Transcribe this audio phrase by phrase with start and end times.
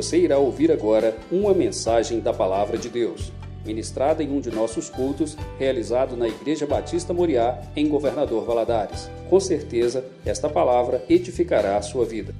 [0.00, 3.30] Você irá ouvir agora uma mensagem da Palavra de Deus,
[3.66, 9.10] ministrada em um de nossos cultos, realizado na Igreja Batista Moriá, em Governador Valadares.
[9.28, 12.34] Com certeza, esta palavra edificará a sua vida.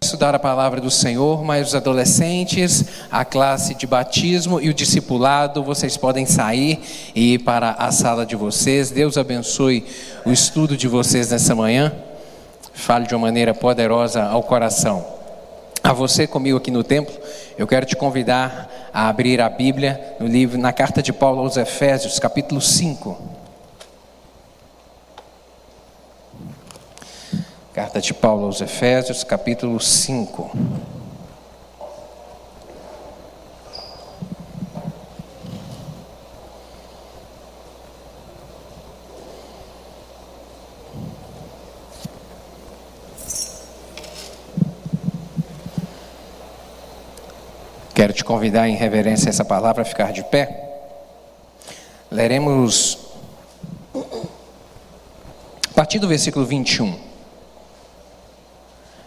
[0.00, 5.64] Estudar a palavra do Senhor, mas os adolescentes, a classe de batismo e o discipulado,
[5.64, 6.78] vocês podem sair
[7.12, 8.92] e ir para a sala de vocês.
[8.92, 9.84] Deus abençoe
[10.24, 11.92] o estudo de vocês nessa manhã
[12.76, 15.04] fale de uma maneira poderosa ao coração.
[15.82, 17.14] A você comigo aqui no templo,
[17.56, 21.56] eu quero te convidar a abrir a Bíblia no livro, na carta de Paulo aos
[21.56, 23.16] Efésios, capítulo 5.
[27.72, 30.50] Carta de Paulo aos Efésios, capítulo 5.
[47.96, 50.82] Quero te convidar em reverência a essa palavra a ficar de pé.
[52.10, 52.98] Leremos
[53.94, 56.94] a partir do versículo 21.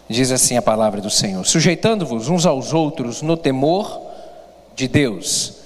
[0.08, 4.02] Diz assim a palavra do Senhor: Sujeitando-vos uns aos outros no temor
[4.74, 5.59] de Deus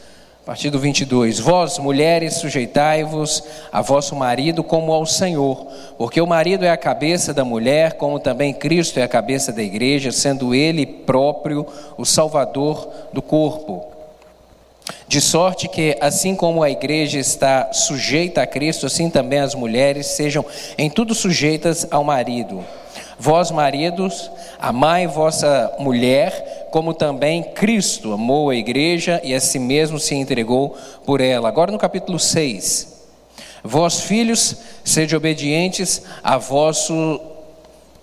[0.45, 3.43] a partir do 22, vós mulheres sujeitai-vos
[3.73, 8.21] a vosso marido como ao Senhor, porque o marido é a cabeça da mulher, como
[8.21, 13.87] também Cristo é a cabeça da igreja, sendo ele próprio o salvador do corpo.
[15.09, 20.09] De sorte que, assim como a igreja está sujeita a Cristo, assim também as mulheres
[20.09, 20.45] sejam
[20.77, 22.63] em tudo sujeitas ao marido
[23.19, 30.01] Vós, maridos, amai vossa mulher, como também Cristo amou a igreja e a si mesmo
[30.01, 31.47] se entregou por ela.
[31.49, 33.05] Agora no capítulo 6.
[33.63, 37.21] Vós, filhos, sede obedientes a, vosso,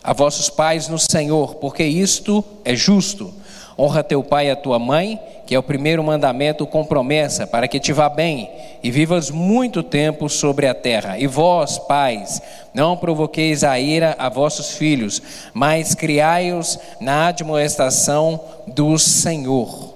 [0.02, 3.34] a vossos pais no Senhor, porque isto é justo.
[3.78, 5.20] Honra teu pai e a tua mãe,
[5.52, 8.50] que é o primeiro mandamento com promessa, para que te vá bem
[8.82, 11.20] e vivas muito tempo sobre a terra.
[11.20, 12.42] E vós, pais,
[12.74, 15.22] não provoqueis a ira a vossos filhos,
[15.54, 19.91] mas criai-os na admoestação do Senhor.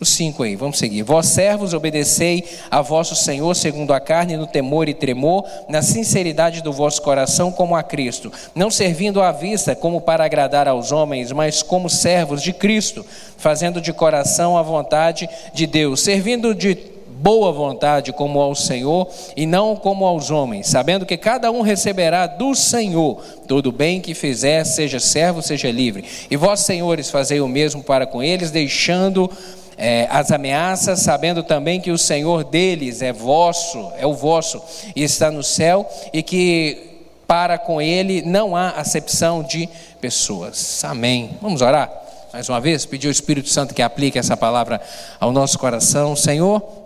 [0.00, 1.02] Os cinco aí, vamos seguir.
[1.02, 6.62] Vós servos, obedecei a vosso Senhor segundo a carne, no temor e tremor, na sinceridade
[6.62, 11.30] do vosso coração, como a Cristo, não servindo à vista como para agradar aos homens,
[11.30, 13.06] mas como servos de Cristo,
[13.36, 16.94] fazendo de coração a vontade de Deus, servindo de
[17.24, 22.26] boa vontade como ao Senhor e não como aos homens, sabendo que cada um receberá
[22.26, 26.04] do Senhor todo bem que fizer, seja servo, seja livre.
[26.30, 29.30] E vós, senhores, fazei o mesmo para com eles, deixando
[29.76, 34.62] é, as ameaças, sabendo também que o Senhor deles é vosso, é o vosso,
[34.94, 36.90] e está no céu, e que
[37.26, 39.68] para com ele não há acepção de
[40.00, 40.84] pessoas.
[40.84, 41.36] Amém.
[41.40, 42.04] Vamos orar
[42.34, 44.80] mais uma vez, pedir ao Espírito Santo que aplique essa palavra
[45.20, 46.16] ao nosso coração.
[46.16, 46.83] Senhor,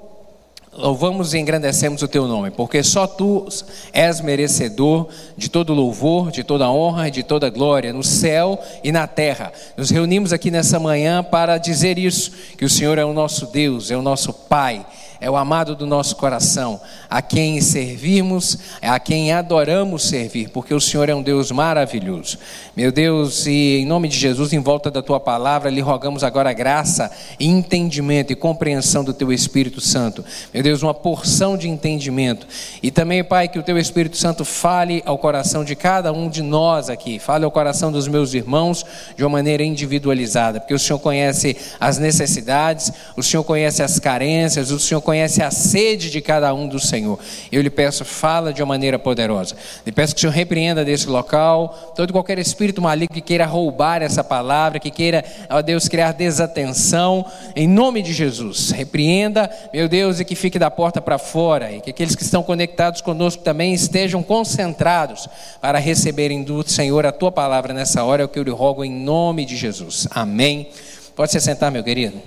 [0.78, 3.44] Louvamos e engrandecemos o teu nome, porque só tu
[3.92, 8.92] és merecedor de todo louvor, de toda honra e de toda glória no céu e
[8.92, 9.52] na terra.
[9.76, 13.90] Nos reunimos aqui nessa manhã para dizer isso, que o Senhor é o nosso Deus,
[13.90, 14.86] é o nosso Pai
[15.20, 20.80] é o amado do nosso coração, a quem servimos, a quem adoramos servir, porque o
[20.80, 22.38] Senhor é um Deus maravilhoso.
[22.76, 26.52] Meu Deus, e em nome de Jesus, em volta da tua palavra, lhe rogamos agora
[26.52, 30.24] graça, entendimento e compreensão do teu Espírito Santo.
[30.54, 32.46] Meu Deus, uma porção de entendimento.
[32.82, 36.42] E também, Pai, que o teu Espírito Santo fale ao coração de cada um de
[36.42, 38.84] nós aqui, fale ao coração dos meus irmãos
[39.16, 44.70] de uma maneira individualizada, porque o Senhor conhece as necessidades, o Senhor conhece as carências,
[44.70, 47.18] o Senhor conhece a sede de cada um do Senhor.
[47.50, 49.56] Eu lhe peço, fala de uma maneira poderosa.
[49.86, 54.02] Lhe peço que o Senhor repreenda desse local todo qualquer espírito maligno que queira roubar
[54.02, 57.24] essa palavra, que queira, ó Deus, criar desatenção,
[57.56, 58.70] em nome de Jesus.
[58.70, 62.42] Repreenda, meu Deus, e que fique da porta para fora, e que aqueles que estão
[62.42, 65.26] conectados conosco também estejam concentrados
[65.58, 68.84] para receberem do Senhor a tua palavra nessa hora, é o que eu lhe rogo
[68.84, 70.06] em nome de Jesus.
[70.10, 70.68] Amém.
[71.16, 72.20] Pode se sentar, meu querido.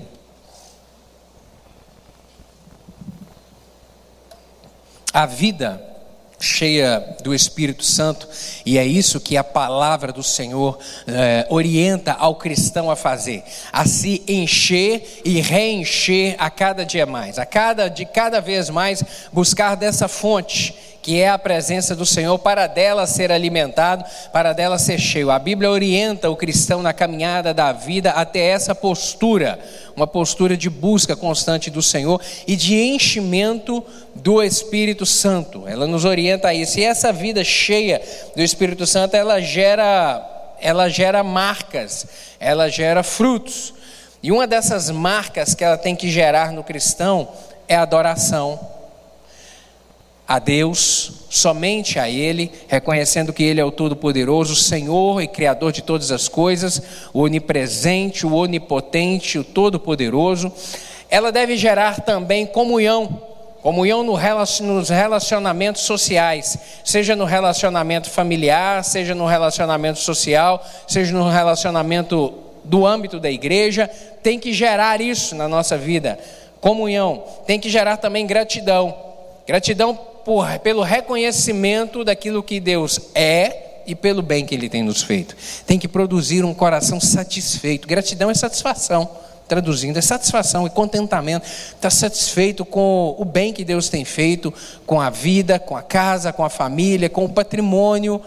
[5.14, 5.82] A vida
[6.42, 8.28] cheia do Espírito Santo,
[8.66, 13.86] e é isso que a palavra do Senhor eh, orienta ao cristão a fazer, a
[13.86, 19.76] se encher e reencher a cada dia mais, a cada de cada vez mais buscar
[19.76, 25.00] dessa fonte que é a presença do Senhor, para dela ser alimentado, para dela ser
[25.00, 25.32] cheio.
[25.32, 29.60] A Bíblia orienta o cristão na caminhada da vida até essa postura,
[29.96, 33.84] uma postura de busca constante do Senhor e de enchimento
[34.14, 35.68] do Espírito Santo.
[35.68, 36.80] Ela nos orienta a isso.
[36.80, 38.02] E essa vida cheia
[38.36, 40.28] do Espírito Santo, ela gera
[40.64, 42.06] ela gera marcas,
[42.40, 43.74] ela gera frutos.
[44.22, 47.28] E uma dessas marcas que ela tem que gerar no cristão
[47.68, 48.60] é adoração
[50.28, 55.82] a Deus, somente a Ele, reconhecendo que Ele é o Todo-Poderoso, Senhor e Criador de
[55.82, 56.82] todas as coisas,
[57.14, 60.52] o onipresente, o onipotente, o Todo-Poderoso.
[61.10, 63.22] Ela deve gerar também comunhão,
[63.62, 72.34] comunhão nos relacionamentos sociais, seja no relacionamento familiar, seja no relacionamento social, seja no relacionamento
[72.64, 73.90] do âmbito da igreja,
[74.22, 76.20] tem que gerar isso na nossa vida.
[76.60, 78.94] Comunhão, tem que gerar também gratidão.
[79.48, 85.02] Gratidão por, pelo reconhecimento daquilo que Deus é e pelo bem que Ele tem nos
[85.02, 85.36] feito.
[85.66, 87.88] Tem que produzir um coração satisfeito.
[87.88, 89.10] Gratidão é satisfação.
[89.48, 91.46] Traduzindo, é satisfação e contentamento.
[91.46, 94.54] Está satisfeito com o bem que Deus tem feito,
[94.86, 98.22] com a vida, com a casa, com a família, com o patrimônio,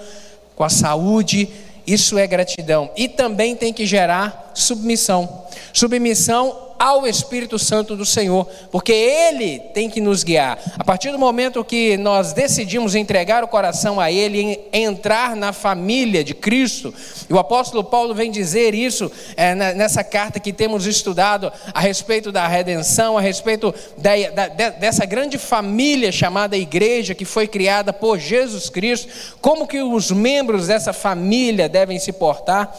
[0.55, 1.49] com a saúde.
[1.87, 2.91] Isso é gratidão.
[2.95, 5.47] E também tem que gerar submissão.
[5.73, 10.59] Submissão ao Espírito Santo do Senhor, porque Ele tem que nos guiar.
[10.79, 16.23] A partir do momento que nós decidimos entregar o coração a Ele, entrar na família
[16.23, 16.93] de Cristo,
[17.29, 22.31] e o apóstolo Paulo vem dizer isso é, nessa carta que temos estudado a respeito
[22.31, 28.19] da redenção, a respeito da, da, dessa grande família chamada igreja que foi criada por
[28.19, 29.09] Jesus Cristo,
[29.41, 32.75] como que os membros dessa família devem se portar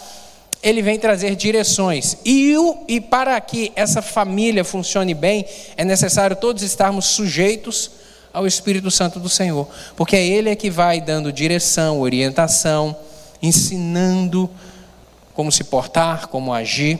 [0.65, 2.17] ele vem trazer direções.
[2.25, 5.45] E, o, e para que essa família funcione bem,
[5.77, 7.91] é necessário todos estarmos sujeitos
[8.33, 12.97] ao Espírito Santo do Senhor, porque é Ele é que vai dando direção, orientação,
[13.43, 14.49] ensinando
[15.35, 16.97] como se portar, como agir.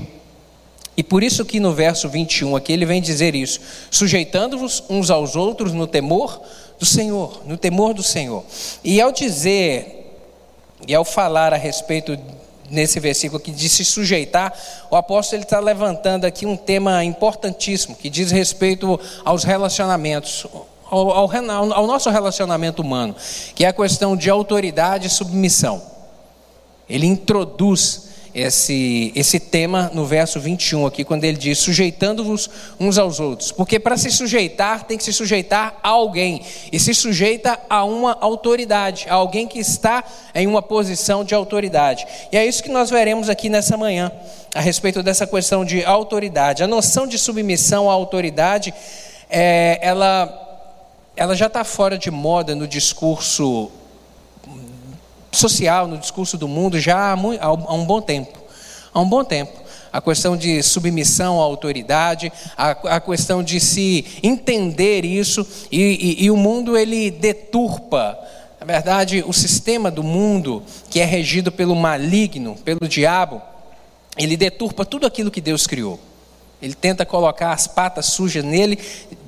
[0.95, 3.59] E por isso que no verso 21 aqui ele vem dizer isso:
[3.89, 6.39] sujeitando-vos uns aos outros no temor
[6.79, 8.45] do Senhor, no temor do Senhor.
[8.83, 10.15] E ao dizer,
[10.87, 12.15] e ao falar a respeito
[12.69, 14.53] nesse versículo aqui de se sujeitar,
[14.89, 20.47] o apóstolo está levantando aqui um tema importantíssimo que diz respeito aos relacionamentos,
[20.89, 21.29] ao, ao,
[21.73, 23.15] ao nosso relacionamento humano,
[23.53, 25.81] que é a questão de autoridade e submissão.
[26.89, 33.21] Ele introduz esse, esse tema no verso 21 aqui, quando ele diz: sujeitando-vos uns aos
[33.21, 33.53] outros.
[33.53, 38.17] Porque para se sujeitar, tem que se sujeitar a alguém, e se sujeita a uma
[38.19, 40.03] autoridade, a alguém que está
[40.35, 42.05] em uma posição de autoridade.
[42.29, 44.11] E é isso que nós veremos aqui nessa manhã,
[44.53, 46.61] a respeito dessa questão de autoridade.
[46.61, 48.73] A noção de submissão à autoridade,
[49.29, 50.67] é, ela,
[51.15, 53.71] ela já está fora de moda no discurso
[55.35, 58.37] social, no discurso do mundo, já há, muito, há um bom tempo.
[58.93, 59.65] Há um bom tempo.
[59.91, 66.25] A questão de submissão à autoridade, a, a questão de se entender isso, e, e,
[66.25, 68.17] e o mundo ele deturpa
[68.65, 73.39] na verdade, o sistema do mundo, que é regido pelo maligno, pelo diabo,
[74.17, 75.99] ele deturpa tudo aquilo que Deus criou.
[76.59, 78.79] Ele tenta colocar as patas sujas nele,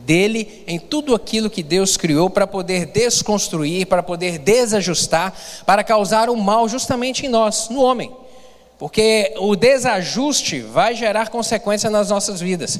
[0.07, 5.33] dele, em tudo aquilo que Deus criou para poder desconstruir, para poder desajustar,
[5.65, 8.09] para causar o mal justamente em nós, no homem.
[8.79, 12.79] Porque o desajuste vai gerar consequência nas nossas vidas.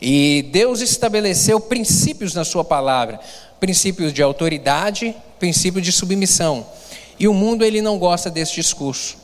[0.00, 3.18] E Deus estabeleceu princípios na sua palavra,
[3.58, 6.64] princípios de autoridade, princípio de submissão.
[7.18, 9.18] E o mundo ele não gosta desse discurso.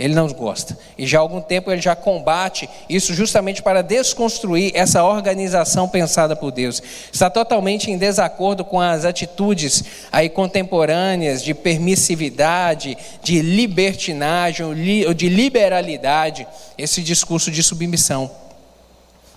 [0.00, 0.78] Ele não gosta.
[0.96, 6.34] E já há algum tempo ele já combate isso justamente para desconstruir essa organização pensada
[6.34, 6.82] por Deus.
[7.12, 14.66] Está totalmente em desacordo com as atitudes aí contemporâneas de permissividade, de libertinagem,
[15.14, 18.30] de liberalidade, esse discurso de submissão.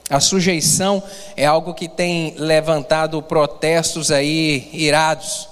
[0.09, 1.03] A sujeição
[1.35, 5.49] é algo que tem levantado protestos aí irados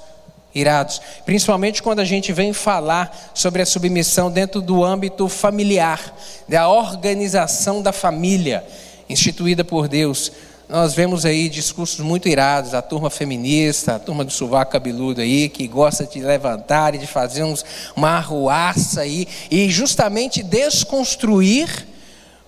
[0.53, 6.13] irados, principalmente quando a gente vem falar sobre a submissão dentro do âmbito familiar,
[6.47, 8.65] da organização da família
[9.09, 10.31] instituída por Deus.
[10.67, 15.49] Nós vemos aí discursos muito irados, a turma feminista, a turma do sovaco cabeludo aí,
[15.49, 21.87] que gosta de levantar e de fazer uns, uma arruaça aí, e justamente desconstruir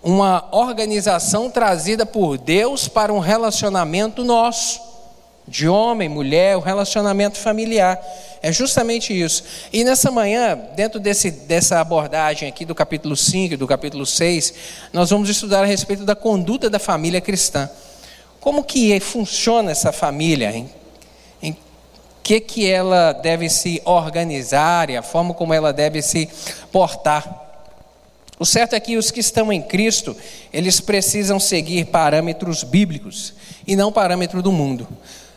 [0.02, 4.93] uma organização trazida por Deus para um relacionamento nosso
[5.48, 8.00] de homem, mulher, o relacionamento familiar.
[8.42, 9.44] É justamente isso.
[9.72, 14.54] E nessa manhã, dentro desse, dessa abordagem aqui do capítulo 5 e do capítulo 6,
[14.92, 17.70] nós vamos estudar a respeito da conduta da família cristã.
[18.40, 20.52] Como que funciona essa família?
[20.52, 20.70] Em,
[21.42, 21.58] em
[22.22, 26.30] que, que ela deve se organizar e a forma como ela deve se
[26.72, 27.42] portar.
[28.40, 30.16] O certo é que os que estão em Cristo,
[30.52, 33.34] eles precisam seguir parâmetros bíblicos
[33.66, 34.88] e não parâmetro do mundo.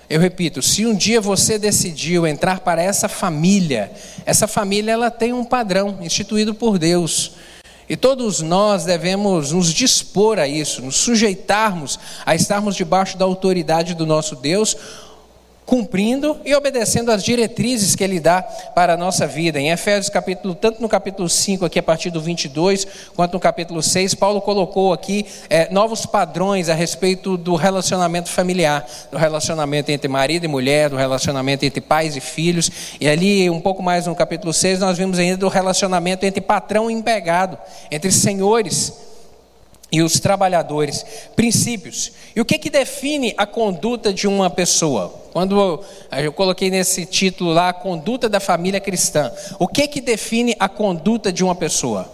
[0.08, 3.90] Eu repito, se um dia você decidiu entrar para essa família,
[4.24, 7.32] essa família ela tem um padrão instituído por Deus.
[7.88, 13.94] E todos nós devemos nos dispor a isso, nos sujeitarmos a estarmos debaixo da autoridade
[13.94, 14.76] do nosso Deus,
[15.66, 19.60] cumprindo e obedecendo as diretrizes que ele dá para a nossa vida.
[19.60, 23.82] Em Efésios capítulo, tanto no capítulo 5 aqui a partir do 22, quanto no capítulo
[23.82, 30.06] 6, Paulo colocou aqui é, novos padrões a respeito do relacionamento familiar, do relacionamento entre
[30.06, 32.70] marido e mulher, do relacionamento entre pais e filhos,
[33.00, 36.88] e ali um pouco mais no capítulo 6 nós vimos ainda do relacionamento entre patrão
[36.88, 37.58] e empregado,
[37.90, 38.92] entre senhores
[39.90, 41.04] e os trabalhadores,
[41.34, 42.12] princípios.
[42.34, 45.25] E o que, que define a conduta de uma pessoa?
[45.36, 49.30] Quando eu coloquei nesse título lá, a conduta da família cristã.
[49.58, 52.10] O que, que define a conduta de uma pessoa?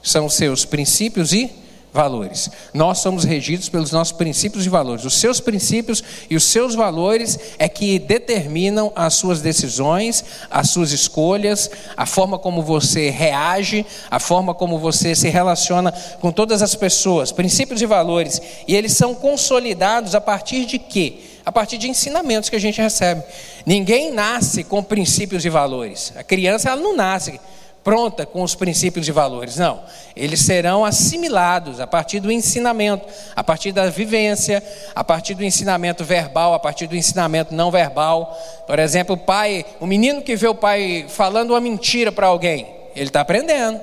[0.00, 1.50] São seus princípios e
[1.92, 2.50] valores.
[2.72, 5.04] Nós somos regidos pelos nossos princípios e valores.
[5.04, 10.92] Os seus princípios e os seus valores é que determinam as suas decisões, as suas
[10.92, 16.74] escolhas, a forma como você reage, a forma como você se relaciona com todas as
[16.74, 17.32] pessoas.
[17.32, 18.40] Princípios e valores.
[18.66, 21.18] E eles são consolidados a partir de quê?
[21.44, 23.22] A partir de ensinamentos que a gente recebe.
[23.66, 26.12] Ninguém nasce com princípios e valores.
[26.16, 27.40] A criança ela não nasce
[27.82, 29.56] pronta com os princípios e valores.
[29.56, 29.80] Não.
[30.14, 34.62] Eles serão assimilados a partir do ensinamento, a partir da vivência,
[34.94, 38.36] a partir do ensinamento verbal, a partir do ensinamento não verbal.
[38.66, 42.66] Por exemplo, o pai, o menino que vê o pai falando uma mentira para alguém,
[42.94, 43.80] ele está aprendendo.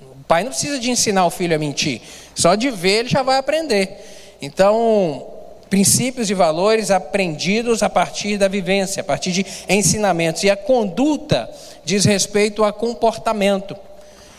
[0.00, 2.00] O pai não precisa de ensinar o filho a mentir,
[2.34, 4.36] só de ver ele já vai aprender.
[4.40, 5.33] Então,
[5.74, 10.44] princípios e valores aprendidos a partir da vivência, a partir de ensinamentos.
[10.44, 11.50] E a conduta
[11.84, 13.76] diz respeito a comportamento.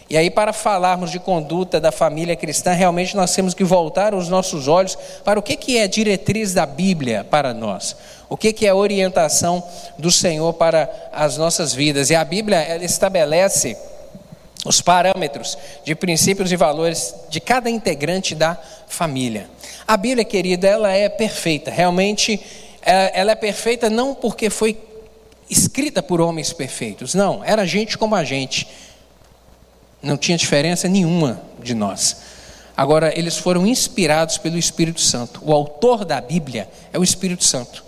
[0.10, 4.30] E aí, para falarmos de conduta da família cristã, realmente nós temos que voltar os
[4.30, 7.98] nossos olhos para o que, é diretriz da Bíblia para nós.
[8.30, 9.62] O que, que é orientação
[9.98, 12.10] do Senhor para as nossas vidas.
[12.10, 13.76] E a Bíblia ela estabelece
[14.66, 18.58] os parâmetros de princípios e valores de cada integrante da
[18.88, 19.48] família.
[19.88, 21.70] A Bíblia, querida, ela é perfeita.
[21.70, 22.42] Realmente,
[22.82, 24.78] é, ela é perfeita não porque foi
[25.48, 27.14] escrita por homens perfeitos.
[27.14, 28.68] Não, era gente como a gente.
[30.02, 32.18] Não tinha diferença nenhuma de nós.
[32.76, 35.42] Agora, eles foram inspirados pelo Espírito Santo.
[35.44, 37.86] O autor da Bíblia é o Espírito Santo.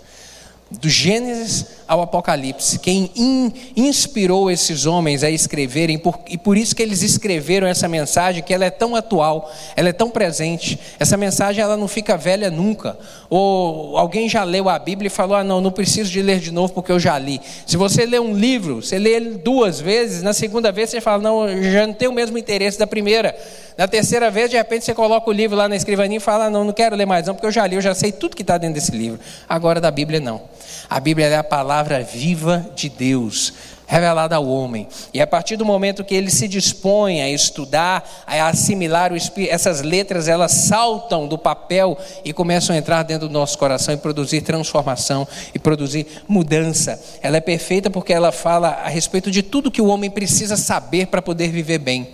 [0.70, 2.78] Do Gênesis ao Apocalipse.
[2.78, 7.88] Quem in, inspirou esses homens a escreverem, por, e por isso que eles escreveram essa
[7.88, 10.78] mensagem, que ela é tão atual, ela é tão presente.
[11.00, 12.98] Essa mensagem ela não fica velha nunca.
[13.30, 16.50] Ou alguém já leu a Bíblia e falou: ah, não, não preciso de ler de
[16.50, 17.40] novo porque eu já li.
[17.66, 21.22] Se você lê um livro, você lê ele duas vezes, na segunda vez você fala:
[21.22, 23.34] não, já não tenho o mesmo interesse da primeira.
[23.78, 26.50] Na terceira vez, de repente, você coloca o livro lá na escrivaninha e fala: ah,
[26.50, 28.42] não, não quero ler mais, não, porque eu já li, eu já sei tudo que
[28.42, 29.20] está dentro desse livro.
[29.48, 30.42] Agora, da Bíblia, não.
[30.90, 33.52] A Bíblia é a palavra viva de Deus,
[33.86, 34.88] revelada ao homem.
[35.14, 39.54] E a partir do momento que ele se dispõe a estudar, a assimilar o Espírito,
[39.54, 43.96] essas letras, elas saltam do papel e começam a entrar dentro do nosso coração e
[43.96, 47.00] produzir transformação e produzir mudança.
[47.22, 51.06] Ela é perfeita porque ela fala a respeito de tudo que o homem precisa saber
[51.06, 52.08] para poder viver bem.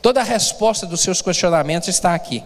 [0.00, 2.42] Toda a resposta dos seus questionamentos está aqui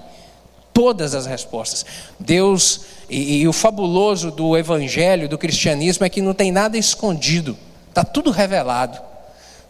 [0.72, 1.84] todas as respostas.
[2.18, 7.56] Deus e, e, o fabuloso do evangelho, do cristianismo é que não tem nada escondido,
[7.88, 8.98] está tudo revelado.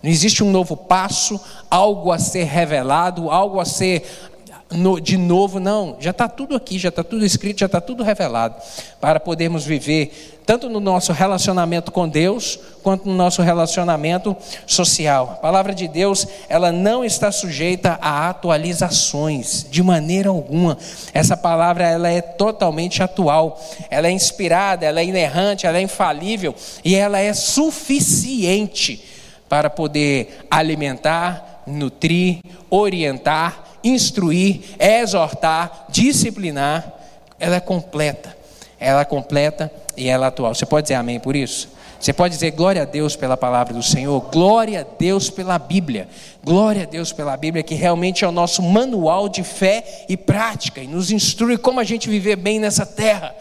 [0.02, 4.31] Não existe um novo passo, algo a ser revelado, algo a ser
[4.72, 5.96] no, de novo, não.
[6.00, 8.56] Já está tudo aqui, já está tudo escrito, já está tudo revelado.
[9.00, 14.36] Para podermos viver tanto no nosso relacionamento com Deus, quanto no nosso relacionamento
[14.66, 15.30] social.
[15.32, 20.76] A palavra de Deus, ela não está sujeita a atualizações, de maneira alguma.
[21.14, 23.60] Essa palavra, ela é totalmente atual.
[23.88, 29.04] Ela é inspirada, ela é inerrante, ela é infalível e ela é suficiente
[29.48, 36.92] para poder alimentar, nutrir, orientar instruir, exortar, disciplinar,
[37.38, 38.36] ela é completa.
[38.78, 40.54] Ela é completa e ela é atual.
[40.54, 41.68] Você pode dizer amém por isso?
[42.02, 46.08] Você pode dizer glória a Deus pela palavra do Senhor, glória a Deus pela Bíblia,
[46.42, 50.80] glória a Deus pela Bíblia, que realmente é o nosso manual de fé e prática
[50.80, 53.32] e nos instrui como a gente viver bem nessa terra,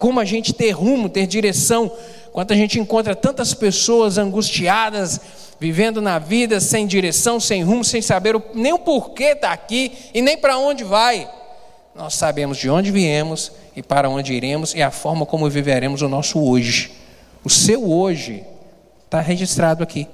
[0.00, 1.92] como a gente ter rumo, ter direção.
[2.32, 5.20] Quanto a gente encontra tantas pessoas angustiadas,
[5.58, 10.22] vivendo na vida sem direção, sem rumo, sem saber nem o porquê está aqui e
[10.22, 11.28] nem para onde vai.
[11.94, 16.08] Nós sabemos de onde viemos e para onde iremos e a forma como viveremos o
[16.08, 16.92] nosso hoje.
[17.42, 18.44] O seu hoje
[19.04, 20.06] está registrado aqui.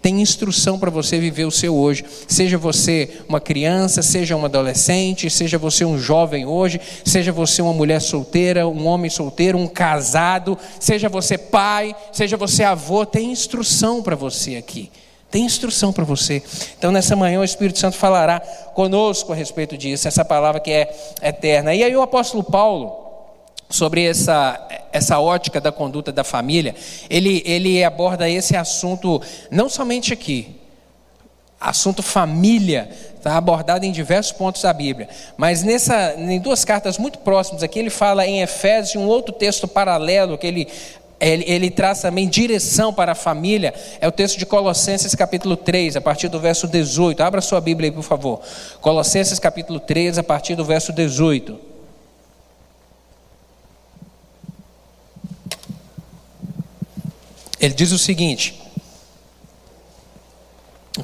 [0.00, 2.04] Tem instrução para você viver o seu hoje.
[2.28, 7.72] Seja você uma criança, seja um adolescente, seja você um jovem hoje, seja você uma
[7.72, 14.00] mulher solteira, um homem solteiro, um casado, seja você pai, seja você avô, tem instrução
[14.00, 14.90] para você aqui.
[15.28, 16.40] Tem instrução para você.
[16.78, 18.38] Então, nessa manhã, o Espírito Santo falará
[18.72, 21.74] conosco a respeito disso, essa palavra que é eterna.
[21.74, 23.03] E aí, o apóstolo Paulo
[23.68, 24.60] sobre essa,
[24.92, 26.74] essa ótica da conduta da família,
[27.10, 30.60] ele, ele aborda esse assunto não somente aqui,
[31.60, 37.18] assunto família está abordado em diversos pontos da Bíblia, mas nessa, em duas cartas muito
[37.18, 40.68] próximas aqui, ele fala em Efésios, um outro texto paralelo que ele
[41.20, 45.96] ele, ele, traz também direção para a família, é o texto de Colossenses capítulo 3,
[45.96, 47.22] a partir do verso 18.
[47.22, 48.42] Abra sua Bíblia aí, por favor.
[48.80, 51.73] Colossenses capítulo 3, a partir do verso 18.
[57.64, 58.60] Ele diz o seguinte,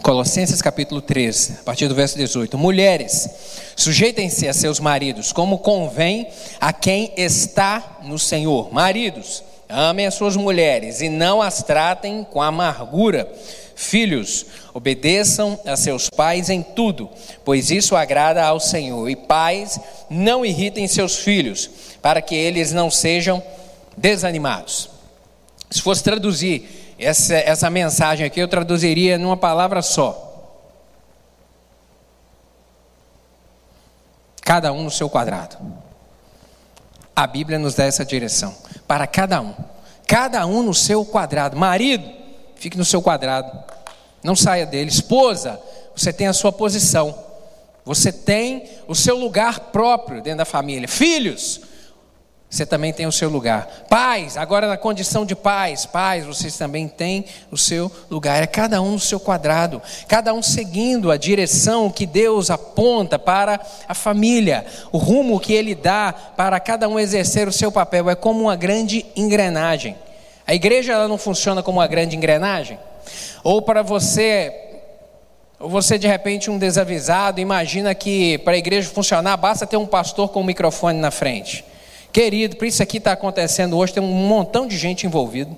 [0.03, 3.31] Colossenses capítulo 13, a partir do verso 18: Mulheres,
[3.75, 6.29] sujeitem-se a seus maridos, como convém
[6.61, 8.71] a quem está no Senhor.
[8.75, 13.27] Maridos, amem as suas mulheres e não as tratem com amargura.
[13.75, 17.09] Filhos, obedeçam a seus pais em tudo,
[17.43, 19.09] pois isso agrada ao Senhor.
[19.09, 21.71] E pais, não irritem seus filhos,
[22.03, 23.43] para que eles não sejam
[23.97, 24.90] desanimados.
[25.71, 30.27] Se fosse traduzir essa, essa mensagem aqui, eu traduziria numa palavra só.
[34.43, 35.57] Cada um no seu quadrado.
[37.15, 38.55] A Bíblia nos dá essa direção.
[38.89, 39.55] Para cada um.
[40.07, 41.57] Cada um no seu quadrado.
[41.57, 42.11] Marido,
[42.57, 43.57] fique no seu quadrado.
[44.25, 44.91] Não saia dele.
[44.91, 45.61] Esposa,
[45.95, 47.17] você tem a sua posição.
[47.85, 50.89] Você tem o seu lugar próprio dentro da família.
[50.89, 51.61] Filhos,
[52.51, 53.85] você também tem o seu lugar.
[53.89, 58.43] Pais, agora na condição de pais, pais, vocês também têm o seu lugar.
[58.43, 63.61] É cada um no seu quadrado, cada um seguindo a direção que Deus aponta para
[63.87, 68.11] a família, o rumo que Ele dá para cada um exercer o seu papel.
[68.11, 69.97] É como uma grande engrenagem.
[70.45, 72.81] A igreja ela não funciona como uma grande engrenagem?
[73.45, 74.53] Ou para você
[75.61, 79.87] ou você de repente um desavisado imagina que para a igreja funcionar basta ter um
[79.87, 81.70] pastor com um microfone na frente.
[82.13, 85.57] Querido, por isso aqui está acontecendo hoje, tem um montão de gente envolvido.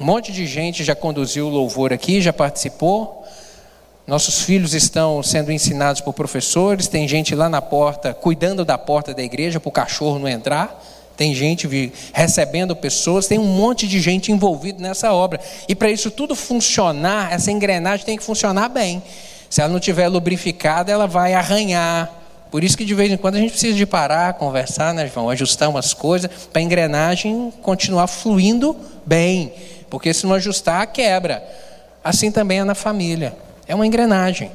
[0.00, 3.24] Um monte de gente já conduziu o louvor aqui, já participou.
[4.06, 9.14] Nossos filhos estão sendo ensinados por professores, tem gente lá na porta, cuidando da porta
[9.14, 10.82] da igreja para o cachorro não entrar.
[11.16, 15.40] Tem gente recebendo pessoas, tem um monte de gente envolvido nessa obra.
[15.68, 19.00] E para isso tudo funcionar, essa engrenagem tem que funcionar bem.
[19.48, 22.12] Se ela não estiver lubrificada, ela vai arranhar,
[22.54, 25.28] por isso que de vez em quando a gente precisa de parar, conversar, né, João?
[25.28, 29.52] Ajustar umas coisas para a engrenagem continuar fluindo bem.
[29.90, 31.44] Porque se não ajustar, quebra.
[32.04, 33.36] Assim também é na família.
[33.66, 34.52] É uma engrenagem.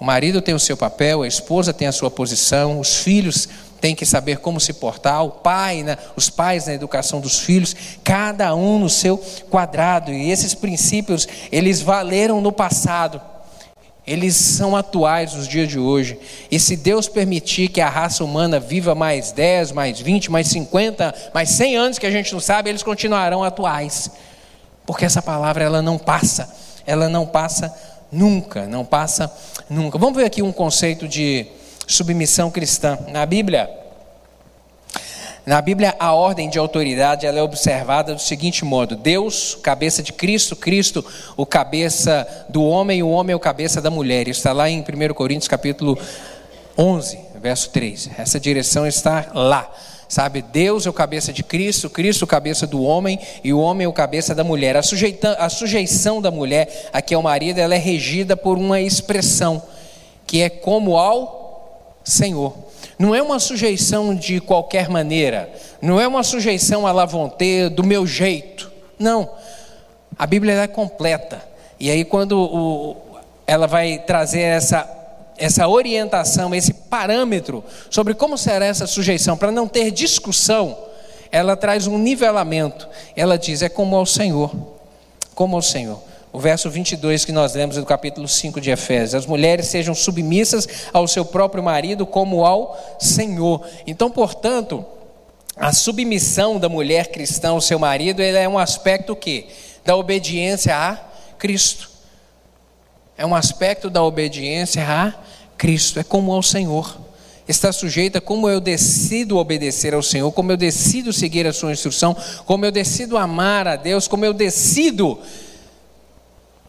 [0.00, 3.46] O marido tem o seu papel, a esposa tem a sua posição, os filhos
[3.82, 7.76] têm que saber como se portar, o pai, né, os pais na educação dos filhos,
[8.02, 9.18] cada um no seu
[9.50, 10.10] quadrado.
[10.10, 13.20] E esses princípios, eles valeram no passado
[14.06, 16.18] eles são atuais nos dias de hoje.
[16.50, 21.14] E se Deus permitir que a raça humana viva mais 10, mais 20, mais 50,
[21.32, 24.10] mais 100 anos que a gente não sabe, eles continuarão atuais.
[24.84, 26.52] Porque essa palavra ela não passa,
[26.84, 27.72] ela não passa
[28.10, 29.32] nunca, não passa
[29.70, 29.98] nunca.
[29.98, 31.46] Vamos ver aqui um conceito de
[31.86, 32.98] submissão cristã.
[33.08, 33.70] Na Bíblia,
[35.44, 40.12] na Bíblia, a ordem de autoridade ela é observada do seguinte modo: Deus, cabeça de
[40.12, 41.04] Cristo, Cristo,
[41.36, 44.28] o cabeça do homem, o homem, o cabeça da mulher.
[44.28, 45.98] Isso está lá em 1 Coríntios capítulo
[46.78, 48.10] 11, verso 3.
[48.16, 49.68] Essa direção está lá.
[50.08, 53.86] Sabe, Deus é o cabeça de Cristo, Cristo o cabeça do homem e o homem
[53.86, 54.76] é o cabeça da mulher.
[54.76, 59.62] A, sujeita, a sujeição da mulher aqui ao marido, ela é regida por uma expressão
[60.26, 62.71] que é como ao Senhor.
[63.02, 68.06] Não é uma sujeição de qualquer maneira, não é uma sujeição à lavonte, do meu
[68.06, 68.70] jeito.
[68.96, 69.28] Não.
[70.16, 71.42] A Bíblia é completa.
[71.80, 72.96] E aí, quando o,
[73.44, 74.88] ela vai trazer essa,
[75.36, 80.78] essa orientação, esse parâmetro sobre como será essa sujeição, para não ter discussão,
[81.32, 82.88] ela traz um nivelamento.
[83.16, 84.54] Ela diz: é como ao Senhor.
[85.34, 89.14] Como ao Senhor o verso 22 que nós lemos do capítulo 5 de Efésios.
[89.14, 93.62] As mulheres sejam submissas ao seu próprio marido como ao Senhor.
[93.86, 94.84] Então, portanto,
[95.54, 99.46] a submissão da mulher cristã ao seu marido é um aspecto que
[99.84, 100.98] da obediência a
[101.38, 101.90] Cristo.
[103.18, 105.12] É um aspecto da obediência a
[105.58, 106.98] Cristo, é como ao Senhor.
[107.46, 112.16] Está sujeita como eu decido obedecer ao Senhor, como eu decido seguir a sua instrução,
[112.46, 115.18] como eu decido amar a Deus, como eu decido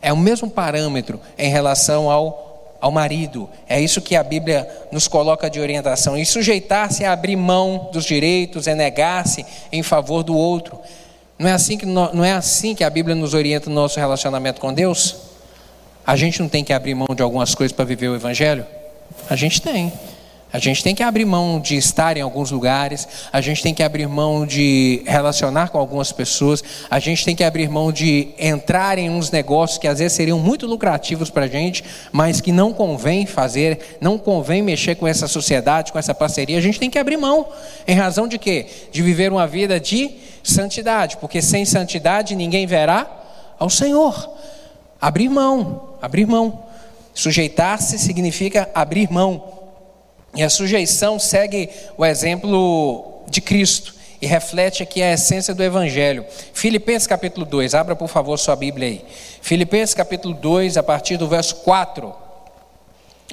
[0.04, 3.50] É o mesmo parâmetro em relação ao ao marido.
[3.70, 6.18] É isso que a Bíblia nos coloca de orientação.
[6.18, 10.78] E sujeitar-se a abrir mão dos direitos, é negar-se em favor do outro.
[11.40, 14.60] Não é, assim que, não é assim que a Bíblia nos orienta no nosso relacionamento
[14.60, 15.16] com Deus?
[16.06, 18.66] A gente não tem que abrir mão de algumas coisas para viver o Evangelho?
[19.30, 19.94] A gente tem.
[20.54, 23.82] A gente tem que abrir mão de estar em alguns lugares, a gente tem que
[23.82, 29.00] abrir mão de relacionar com algumas pessoas, a gente tem que abrir mão de entrar
[29.00, 32.72] em uns negócios que às vezes seriam muito lucrativos para a gente, mas que não
[32.72, 36.60] convém fazer, não convém mexer com essa sociedade, com essa parceria.
[36.60, 37.48] A gente tem que abrir mão,
[37.88, 38.68] em razão de quê?
[38.92, 40.12] De viver uma vida de
[40.44, 43.10] santidade, porque sem santidade ninguém verá
[43.58, 44.30] ao Senhor.
[45.02, 46.64] Abrir mão, abrir mão.
[47.12, 49.53] Sujeitar-se significa abrir mão.
[50.36, 56.26] E a sujeição segue o exemplo de Cristo e reflete aqui a essência do Evangelho.
[56.54, 59.06] Filipenses capítulo 2, abra por favor sua Bíblia aí.
[59.42, 62.16] Filipenses capítulo 2, a partir do verso 4.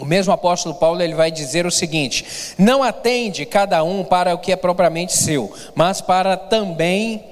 [0.01, 4.39] O mesmo apóstolo Paulo ele vai dizer o seguinte: Não atende cada um para o
[4.39, 7.25] que é propriamente seu, mas para também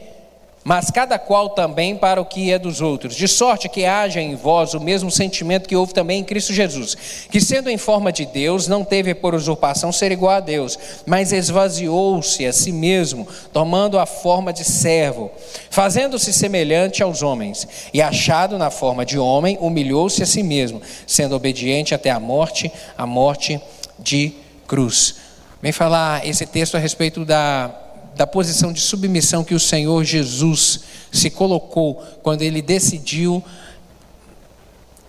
[0.68, 4.35] mas cada qual também para o que é dos outros, de sorte que haja em
[4.35, 6.94] vós o mesmo sentimento que houve também em Cristo Jesus,
[7.31, 11.33] que sendo em forma de Deus, não teve por usurpação ser igual a Deus, mas
[11.33, 15.31] esvaziou-se a si mesmo, tomando a forma de servo,
[15.70, 21.35] fazendo-se semelhante aos homens, e achado na forma de homem, humilhou-se a si mesmo, sendo
[21.35, 23.59] obediente até a morte, a morte
[23.98, 24.35] de
[24.66, 25.14] cruz.
[25.62, 30.81] Vem falar esse texto a respeito da da posição de submissão que o Senhor Jesus
[31.12, 33.42] se colocou quando ele decidiu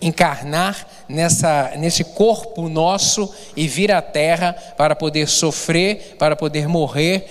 [0.00, 7.28] encarnar nessa, nesse corpo nosso e vir à terra para poder sofrer, para poder morrer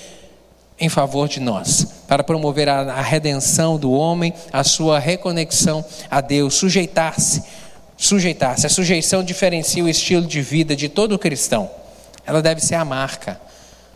[0.80, 6.22] em favor de nós, para promover a, a redenção do homem, a sua reconexão a
[6.22, 7.44] Deus, sujeitar-se,
[7.98, 8.66] sujeitar-se.
[8.66, 11.70] A sujeição diferencia o estilo de vida de todo cristão.
[12.26, 13.42] Ela deve ser a marca.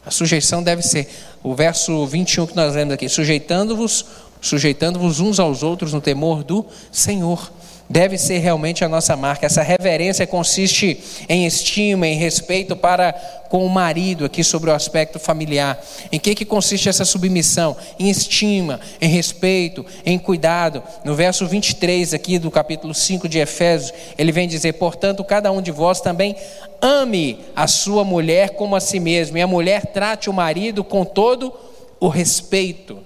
[0.06, 1.08] A sujeição deve ser
[1.42, 4.06] o verso 21 que nós lemos aqui, sujeitando-vos,
[4.42, 7.52] sujeitando-vos uns aos outros no temor do Senhor.
[7.89, 9.46] Deve ser realmente a nossa marca.
[9.46, 13.13] Essa reverência consiste em estima, em respeito para
[13.50, 15.80] com o marido, aqui sobre o aspecto familiar.
[16.12, 17.78] Em que, que consiste essa submissão?
[18.00, 20.82] Em estima, em respeito, em cuidado.
[21.04, 25.62] No verso 23 aqui do capítulo 5 de Efésios, ele vem dizer: Portanto, cada um
[25.62, 26.36] de vós também
[26.82, 31.06] ame a sua mulher como a si mesmo, e a mulher trate o marido com
[31.06, 31.54] todo
[32.00, 32.98] o respeito.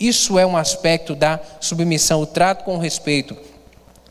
[0.00, 3.36] Isso é um aspecto da submissão, o trato com respeito.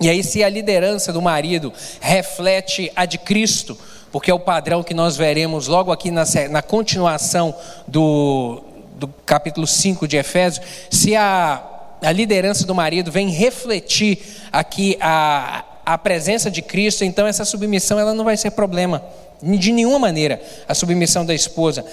[0.03, 3.77] E aí, se a liderança do marido reflete a de Cristo,
[4.11, 7.55] porque é o padrão que nós veremos logo aqui na, na continuação
[7.87, 8.61] do,
[8.95, 11.63] do capítulo 5 de Efésios, se a,
[12.01, 14.19] a liderança do marido vem refletir
[14.51, 19.01] aqui a, a presença de Cristo, então essa submissão ela não vai ser problema,
[19.41, 21.85] de nenhuma maneira, a submissão da esposa,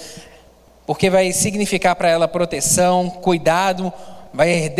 [0.85, 3.93] porque vai significar para ela proteção, cuidado,
[4.33, 4.73] vai,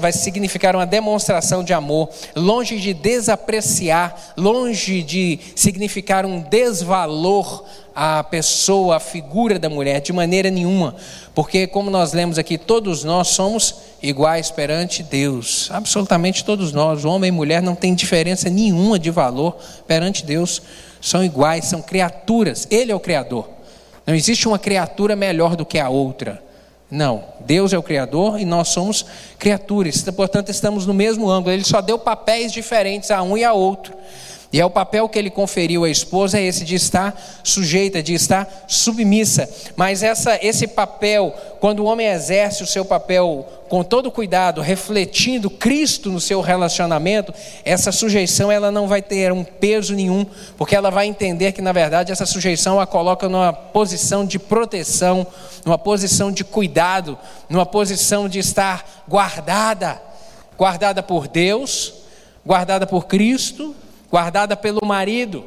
[0.00, 7.64] vai significar uma demonstração de amor, longe de desapreciar, longe de significar um desvalor
[7.94, 10.96] à pessoa, à figura da mulher, de maneira nenhuma,
[11.34, 17.28] porque, como nós lemos aqui, todos nós somos iguais perante Deus, absolutamente todos nós, homem
[17.28, 20.60] e mulher, não tem diferença nenhuma de valor perante Deus,
[21.00, 23.48] são iguais, são criaturas, Ele é o Criador,
[24.06, 26.42] não existe uma criatura melhor do que a outra.
[26.90, 29.04] Não, Deus é o Criador e nós somos
[29.38, 31.52] criaturas, portanto estamos no mesmo ângulo.
[31.52, 33.94] Ele só deu papéis diferentes a um e a outro.
[34.54, 38.14] E é o papel que ele conferiu à esposa, é esse de estar sujeita, de
[38.14, 39.50] estar submissa.
[39.74, 45.50] Mas essa, esse papel, quando o homem exerce o seu papel com todo cuidado, refletindo
[45.50, 50.24] Cristo no seu relacionamento, essa sujeição ela não vai ter um peso nenhum,
[50.56, 55.26] porque ela vai entender que na verdade essa sujeição a coloca numa posição de proteção,
[55.64, 60.00] numa posição de cuidado, numa posição de estar guardada,
[60.56, 61.92] guardada por Deus,
[62.46, 63.74] guardada por Cristo
[64.14, 65.44] guardada pelo marido.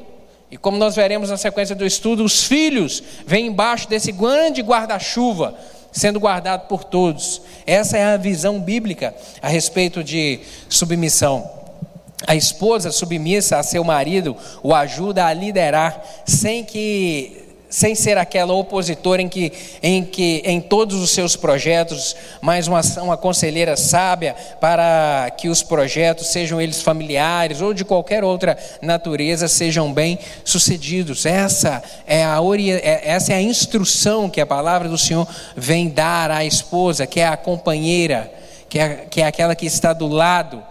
[0.52, 5.56] E como nós veremos na sequência do estudo, os filhos vêm embaixo desse grande guarda-chuva,
[5.90, 7.42] sendo guardado por todos.
[7.66, 11.50] Essa é a visão bíblica a respeito de submissão.
[12.28, 18.54] A esposa submissa a seu marido o ajuda a liderar sem que sem ser aquela
[18.54, 19.52] opositora em que,
[19.84, 25.62] em que em todos os seus projetos, mais uma, uma conselheira sábia para que os
[25.62, 31.26] projetos, sejam eles familiares ou de qualquer outra natureza, sejam bem sucedidos.
[31.26, 32.40] Essa é a,
[32.82, 37.20] é, essa é a instrução que a palavra do Senhor vem dar à esposa, que
[37.20, 38.32] é a companheira,
[38.70, 40.64] que é, que é aquela que está do lado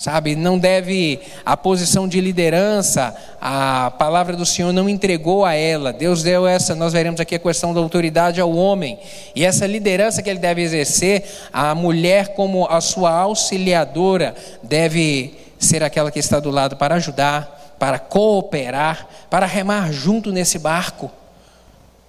[0.00, 0.34] sabe?
[0.34, 5.92] Não deve, a posição de liderança, a palavra do Senhor não entregou a ela.
[5.92, 8.98] Deus deu essa, nós veremos aqui a questão da autoridade ao homem.
[9.34, 15.82] E essa liderança que ele deve exercer, a mulher, como a sua auxiliadora, deve ser
[15.82, 21.10] aquela que está do lado para ajudar, para cooperar, para remar junto nesse barco.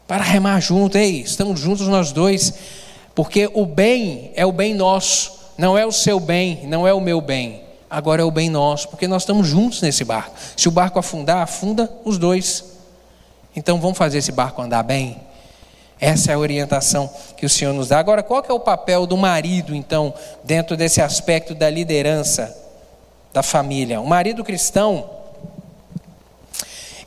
[0.08, 2.54] Para remar junto, ei, estamos juntos nós dois,
[3.14, 7.02] porque o bem é o bem nosso, não é o seu bem, não é o
[7.02, 10.34] meu bem agora é o bem nosso, porque nós estamos juntos nesse barco.
[10.56, 12.64] Se o barco afundar, afunda os dois.
[13.54, 15.20] Então vamos fazer esse barco andar bem.
[16.00, 18.00] Essa é a orientação que o Senhor nos dá.
[18.00, 22.58] Agora, qual é o papel do marido, então, dentro desse aspecto da liderança
[23.32, 24.02] da família?
[24.02, 25.08] O marido cristão,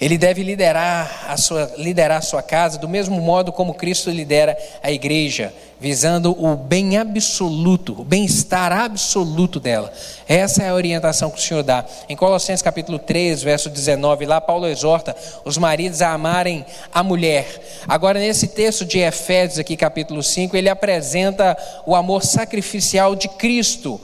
[0.04, 4.54] ele deve liderar a sua, liderar a sua casa do mesmo modo como Cristo lidera
[4.82, 9.90] a igreja, visando o bem absoluto, o bem-estar absoluto dela.
[10.28, 11.86] Essa é a orientação que o Senhor dá.
[12.06, 17.82] Em Colossenses capítulo 3, verso 19, lá Paulo exorta os maridos a amarem a mulher.
[17.88, 23.98] Agora, nesse texto de Efésios, aqui capítulo 5, ele apresenta o amor sacrificial de Cristo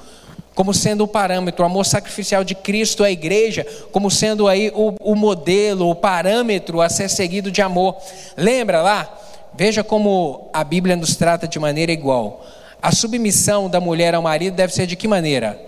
[0.54, 4.94] como sendo o parâmetro, o amor sacrificial de Cristo à igreja, como sendo aí o,
[5.00, 7.96] o modelo, o parâmetro a ser seguido de amor.
[8.36, 9.18] Lembra lá?
[9.54, 12.44] Veja como a Bíblia nos trata de maneira igual.
[12.82, 15.60] A submissão da mulher ao marido deve ser de que maneira?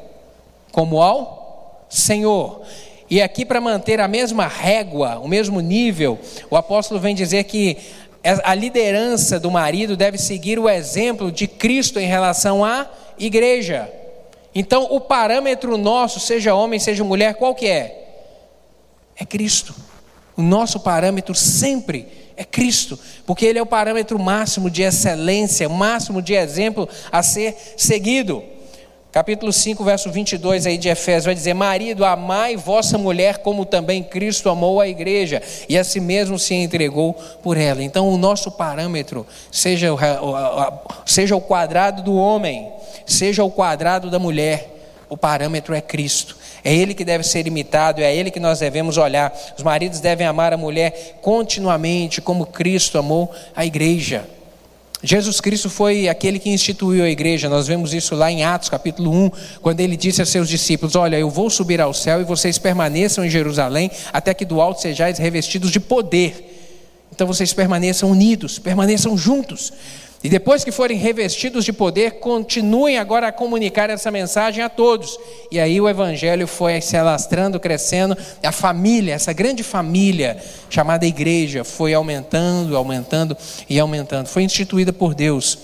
[0.71, 2.63] Como ao Senhor.
[3.11, 6.19] E aqui, para manter a mesma régua, o mesmo nível,
[6.51, 7.77] o apóstolo vem dizer que
[8.45, 12.87] a liderança do marido deve seguir o exemplo de Cristo em relação à
[13.19, 13.91] igreja.
[14.55, 18.27] Então, o parâmetro nosso, seja homem, seja mulher, qual que é?
[19.17, 19.75] É Cristo.
[20.37, 26.21] O nosso parâmetro sempre é Cristo, porque Ele é o parâmetro máximo de excelência, máximo
[26.21, 28.43] de exemplo a ser seguido.
[29.13, 34.03] Capítulo 5, verso 22 aí de Efésios vai dizer: Marido, amai vossa mulher como também
[34.03, 37.83] Cristo amou a igreja e a si mesmo se entregou por ela.
[37.83, 39.99] Então, o nosso parâmetro, seja o,
[41.05, 42.73] seja o quadrado do homem,
[43.05, 46.39] seja o quadrado da mulher, o parâmetro é Cristo.
[46.65, 49.31] É Ele que deve ser imitado, é Ele que nós devemos olhar.
[49.59, 54.27] Os maridos devem amar a mulher continuamente, como Cristo amou a igreja.
[55.05, 59.11] Jesus Cristo foi aquele que instituiu a igreja, nós vemos isso lá em Atos capítulo
[59.11, 62.57] 1, quando ele disse a seus discípulos: Olha, eu vou subir ao céu e vocês
[62.57, 66.51] permaneçam em Jerusalém, até que do alto sejais revestidos de poder.
[67.13, 69.73] Então vocês permaneçam unidos, permaneçam juntos.
[70.23, 75.19] E depois que forem revestidos de poder, continuem agora a comunicar essa mensagem a todos.
[75.51, 81.65] E aí o evangelho foi se alastrando, crescendo, a família, essa grande família chamada igreja,
[81.65, 83.37] foi aumentando, aumentando
[83.69, 84.29] e aumentando.
[84.29, 85.59] Foi instituída por Deus,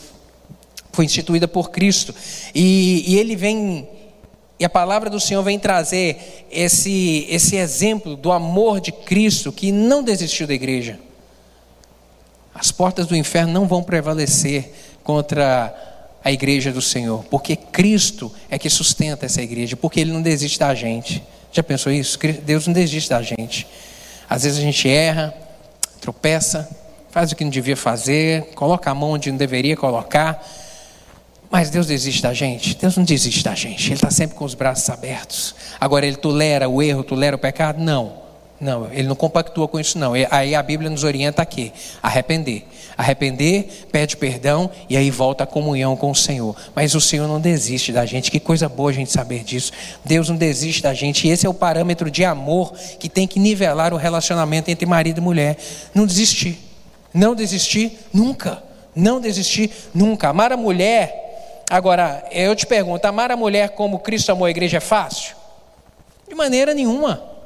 [0.92, 2.12] foi instituída por Cristo.
[2.53, 3.88] E, e ele vem
[4.61, 9.71] e a palavra do Senhor vem trazer esse, esse exemplo do amor de Cristo que
[9.71, 10.99] não desistiu da igreja.
[12.59, 14.73] As portas do inferno não vão prevalecer
[15.05, 15.73] contra
[16.25, 20.59] a igreja do Senhor, porque Cristo é que sustenta essa igreja, porque Ele não desiste
[20.59, 21.23] da gente.
[21.53, 22.18] Já pensou isso?
[22.44, 23.66] Deus não desiste da gente.
[24.29, 25.33] Às vezes a gente erra,
[26.01, 26.68] tropeça,
[27.11, 30.44] faz o que não devia fazer, coloca a mão onde não deveria colocar,
[31.49, 32.77] mas Deus desiste da gente?
[32.77, 35.55] Deus não desiste da gente, Ele está sempre com os braços abertos.
[35.81, 37.81] Agora, Ele tolera o erro, tolera o pecado?
[37.81, 38.28] Não.
[38.61, 40.14] Não, ele não compactua com isso, não.
[40.31, 42.66] Aí a Bíblia nos orienta aqui: arrepender.
[42.97, 46.57] Arrepender, pede perdão e aí volta a comunhão com o Senhor.
[46.75, 48.29] Mas o Senhor não desiste da gente.
[48.29, 49.71] Que coisa boa a gente saber disso.
[50.05, 51.29] Deus não desiste da gente.
[51.29, 55.18] E esse é o parâmetro de amor que tem que nivelar o relacionamento entre marido
[55.18, 55.57] e mulher.
[55.94, 56.59] Não desistir.
[57.14, 58.61] Não desistir nunca.
[58.97, 60.31] Não desistir nunca.
[60.31, 61.62] Amar a mulher.
[61.71, 65.37] Agora, eu te pergunto: amar a mulher como Cristo amou a igreja é fácil?
[66.29, 67.38] De maneira nenhuma.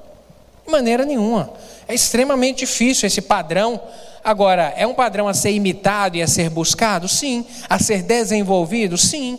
[0.65, 1.53] De maneira nenhuma.
[1.89, 3.81] É extremamente difícil esse padrão.
[4.25, 7.09] Agora, é um padrão a ser imitado e a ser buscado?
[7.09, 7.45] Sim.
[7.69, 8.97] A ser desenvolvido?
[8.97, 9.39] Sim.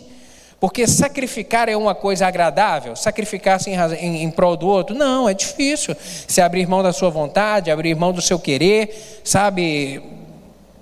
[0.60, 2.96] Porque sacrificar é uma coisa agradável?
[2.96, 4.94] Sacrificar-se em, em, em, prol do outro?
[4.94, 5.94] Não, é difícil.
[6.26, 10.02] Se abrir mão da sua vontade, abrir mão do seu querer, sabe?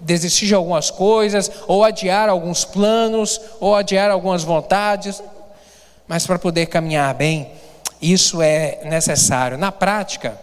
[0.00, 5.22] Desistir de algumas coisas, ou adiar alguns planos, ou adiar algumas vontades.
[6.07, 7.50] Mas para poder caminhar bem,
[8.02, 9.56] isso é necessário.
[9.56, 10.36] Na prática,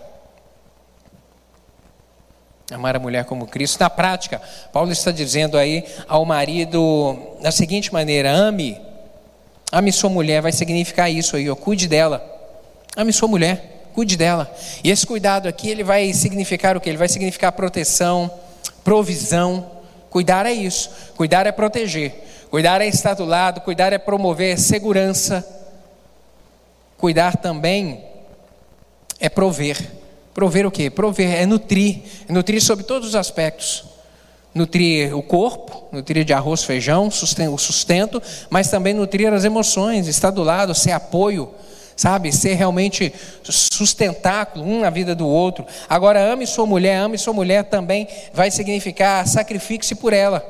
[2.72, 4.42] amar a mulher como Cristo, na prática,
[4.72, 8.80] Paulo está dizendo aí ao marido da seguinte maneira: ame,
[9.70, 12.24] ame sua mulher, vai significar isso aí, ó, cuide dela.
[12.96, 14.50] Ame sua mulher, cuide dela.
[14.82, 16.90] E esse cuidado aqui, ele vai significar o que?
[16.90, 18.32] Ele vai significar proteção,
[18.86, 19.70] provisão.
[20.10, 20.90] Cuidar é isso.
[21.16, 22.48] Cuidar é proteger.
[22.50, 23.62] Cuidar é estar do lado.
[23.62, 25.59] Cuidar é promover segurança
[27.00, 28.04] Cuidar também
[29.22, 29.78] é prover.
[30.34, 30.90] Prover o quê?
[30.90, 33.86] Prover é nutrir, é nutrir sobre todos os aspectos.
[34.54, 40.32] Nutrir o corpo, nutrir de arroz, feijão, o sustento, mas também nutrir as emoções, estar
[40.32, 41.50] do lado, ser apoio,
[41.96, 42.34] sabe?
[42.34, 45.66] Ser realmente sustentáculo um na vida do outro.
[45.88, 50.44] Agora, ame sua mulher, ame sua mulher também vai significar sacrifique-se por ela.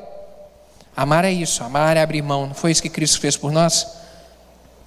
[0.98, 2.48] Amar é isso, amar é abrir mão.
[2.48, 4.00] Não foi isso que Cristo fez por nós?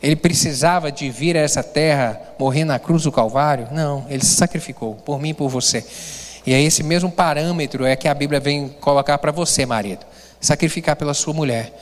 [0.02, 3.68] Ele precisava de vir a essa terra, morrer na cruz do Calvário?
[3.70, 5.84] Não, ele se sacrificou por mim e por você.
[6.44, 10.04] E é esse mesmo parâmetro é que a Bíblia vem colocar para você, marido.
[10.40, 11.72] Sacrificar pela sua mulher.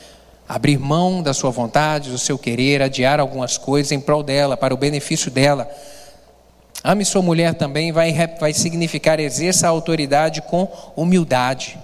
[0.46, 4.74] Abrir mão da sua vontade, do seu querer, adiar algumas coisas em prol dela, para
[4.74, 5.70] o benefício dela.
[6.84, 11.78] Ame sua mulher também vai, vai significar exerça a autoridade com humildade.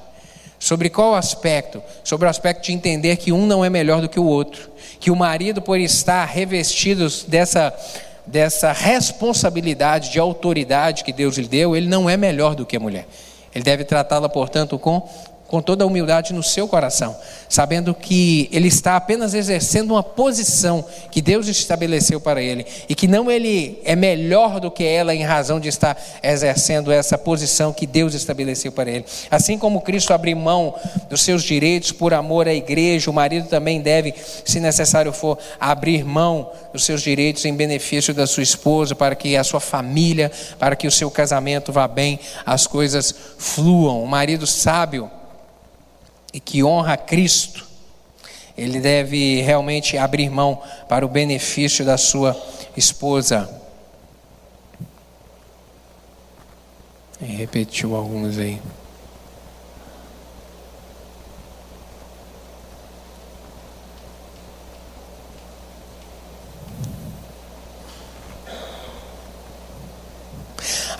[0.58, 1.82] Sobre qual aspecto?
[2.02, 4.70] Sobre o aspecto de entender que um não é melhor do que o outro.
[4.98, 7.74] Que o marido, por estar revestido dessa,
[8.26, 12.80] dessa responsabilidade de autoridade que Deus lhe deu, ele não é melhor do que a
[12.80, 13.06] mulher.
[13.54, 15.08] Ele deve tratá-la, portanto, com
[15.46, 17.16] com toda a humildade no seu coração,
[17.48, 23.06] sabendo que ele está apenas exercendo uma posição que Deus estabeleceu para ele e que
[23.06, 27.86] não ele é melhor do que ela em razão de estar exercendo essa posição que
[27.86, 29.04] Deus estabeleceu para ele.
[29.30, 30.74] Assim como Cristo abriu mão
[31.08, 36.04] dos seus direitos por amor à igreja, o marido também deve, se necessário for, abrir
[36.04, 40.76] mão dos seus direitos em benefício da sua esposa, para que a sua família, para
[40.76, 44.02] que o seu casamento vá bem, as coisas fluam.
[44.02, 45.10] O marido sábio
[46.36, 47.66] e que honra a Cristo,
[48.58, 52.36] ele deve realmente abrir mão para o benefício da sua
[52.76, 53.48] esposa.
[57.22, 58.60] E repetiu alguns aí.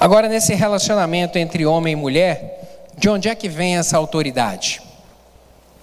[0.00, 4.85] Agora, nesse relacionamento entre homem e mulher, de onde é que vem essa autoridade?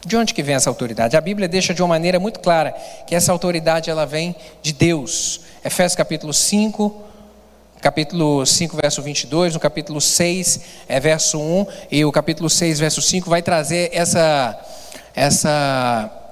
[0.06, 1.16] De onde que vem essa autoridade?
[1.16, 2.72] A Bíblia deixa de uma maneira muito clara
[3.08, 5.42] que essa autoridade ela vem de Deus.
[5.64, 7.04] Efésios capítulo 5,
[7.80, 13.02] capítulo 5, verso 22, no capítulo 6, é verso 1, e o capítulo 6, verso
[13.02, 14.60] 5 vai trazer essa
[15.16, 16.23] essa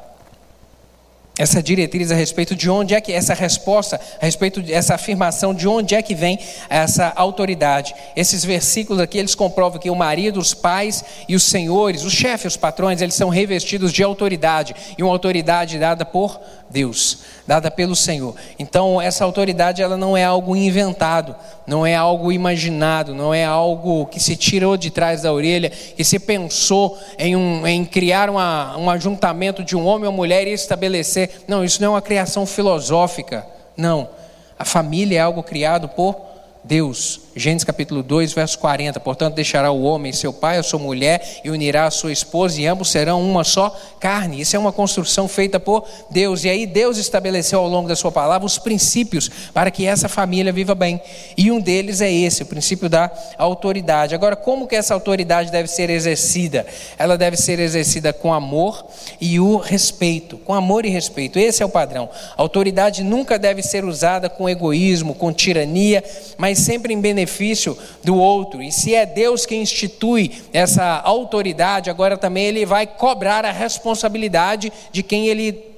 [1.42, 5.68] essa diretriz a respeito de onde é que essa resposta, a respeito dessa afirmação de
[5.68, 6.38] onde é que vem
[6.70, 7.96] essa autoridade.
[8.16, 12.54] Esses versículos aqui, eles comprovam que o marido, os pais e os senhores, os chefes,
[12.54, 16.40] os patrões, eles são revestidos de autoridade, e uma autoridade dada por
[16.72, 18.36] Deus, dada pelo Senhor.
[18.58, 21.36] Então, essa autoridade ela não é algo inventado,
[21.68, 26.04] não é algo imaginado, não é algo que se tirou de trás da orelha, que
[26.04, 30.52] se pensou em, um, em criar uma, um ajuntamento de um homem ou mulher e
[30.52, 31.44] estabelecer.
[31.48, 33.46] Não, isso não é uma criação filosófica.
[33.76, 34.10] Não.
[34.58, 36.16] A família é algo criado por
[36.64, 37.22] Deus.
[37.34, 39.00] Gênesis capítulo 2, verso 40.
[39.00, 42.68] Portanto, deixará o homem seu pai, a sua mulher, e unirá a sua esposa, e
[42.68, 44.42] ambos serão uma só carne.
[44.42, 46.44] Isso é uma construção feita por Deus.
[46.44, 50.52] E aí Deus estabeleceu ao longo da sua palavra os princípios para que essa família
[50.52, 51.00] viva bem.
[51.38, 54.14] E um deles é esse, o princípio da autoridade.
[54.14, 56.66] Agora, como que essa autoridade deve ser exercida?
[56.98, 58.86] Ela deve ser exercida com amor
[59.22, 60.38] e o respeito.
[60.38, 61.40] Com amor e respeito.
[61.40, 62.10] Esse é o padrão.
[62.38, 66.04] A autoridade nunca deve ser usada com egoísmo, com tirania,
[66.38, 68.62] mas sempre em benefício benefício do outro.
[68.62, 74.72] E se é Deus que institui essa autoridade, agora também ele vai cobrar a responsabilidade
[74.92, 75.72] de quem ele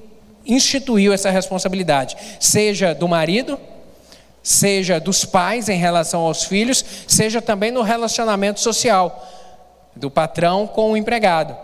[0.45, 3.57] instituiu essa responsabilidade, seja do marido,
[4.41, 9.25] seja dos pais em relação aos filhos, seja também no relacionamento social
[9.95, 11.55] do patrão com o empregado,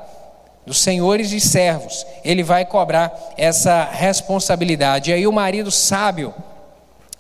[0.66, 2.06] dos senhores e servos.
[2.24, 5.12] Ele vai cobrar essa responsabilidade.
[5.12, 6.34] E aí o marido sábio,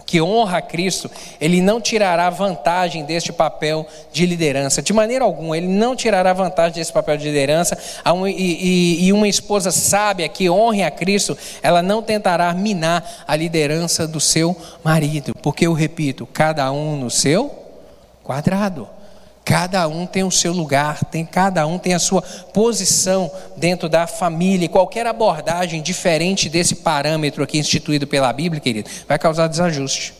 [0.09, 1.07] que honra a Cristo,
[1.39, 6.79] ele não tirará vantagem deste papel de liderança, de maneira alguma, ele não tirará vantagem
[6.79, 7.77] desse papel de liderança.
[8.25, 14.19] E uma esposa sábia que honre a Cristo, ela não tentará minar a liderança do
[14.19, 17.51] seu marido, porque eu repito, cada um no seu
[18.23, 18.89] quadrado.
[19.49, 24.05] Cada um tem o seu lugar, tem cada um tem a sua posição dentro da
[24.05, 24.65] família.
[24.65, 30.13] E qualquer abordagem diferente desse parâmetro aqui instituído pela Bíblia, querido, vai causar desajuste.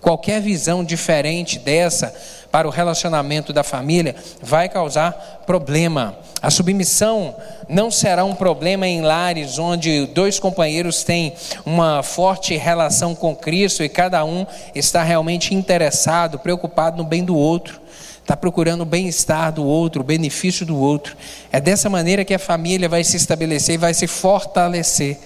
[0.00, 2.14] Qualquer visão diferente dessa
[2.50, 6.16] para o relacionamento da família vai causar problema.
[6.40, 7.36] A submissão
[7.68, 11.34] não será um problema em lares onde dois companheiros têm
[11.66, 17.36] uma forte relação com Cristo e cada um está realmente interessado, preocupado no bem do
[17.36, 17.83] outro
[18.24, 21.14] está procurando o bem-estar do outro, o benefício do outro.
[21.52, 25.18] É dessa maneira que a família vai se estabelecer e vai se fortalecer.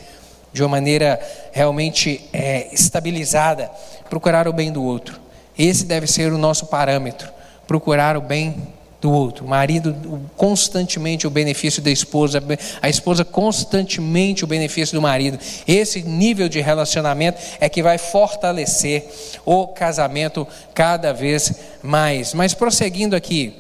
[0.51, 1.21] de uma maneira
[1.53, 3.71] realmente é, estabilizada,
[4.09, 5.21] procurar o bem do outro.
[5.57, 7.31] Esse deve ser o nosso parâmetro,
[7.67, 8.57] procurar o bem
[9.01, 9.45] do outro.
[9.45, 9.95] O marido
[10.37, 12.43] constantemente o benefício da esposa,
[12.83, 15.39] a esposa constantemente o benefício do marido.
[15.67, 19.09] Esse nível de relacionamento é que vai fortalecer
[19.45, 22.35] o casamento cada vez mais.
[22.35, 23.55] Mas prosseguindo aqui,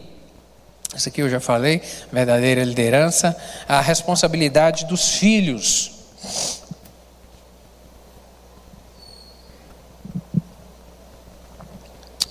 [0.96, 1.80] isso aqui eu já falei,
[2.10, 3.36] verdadeira liderança,
[3.68, 5.92] a responsabilidade dos filhos.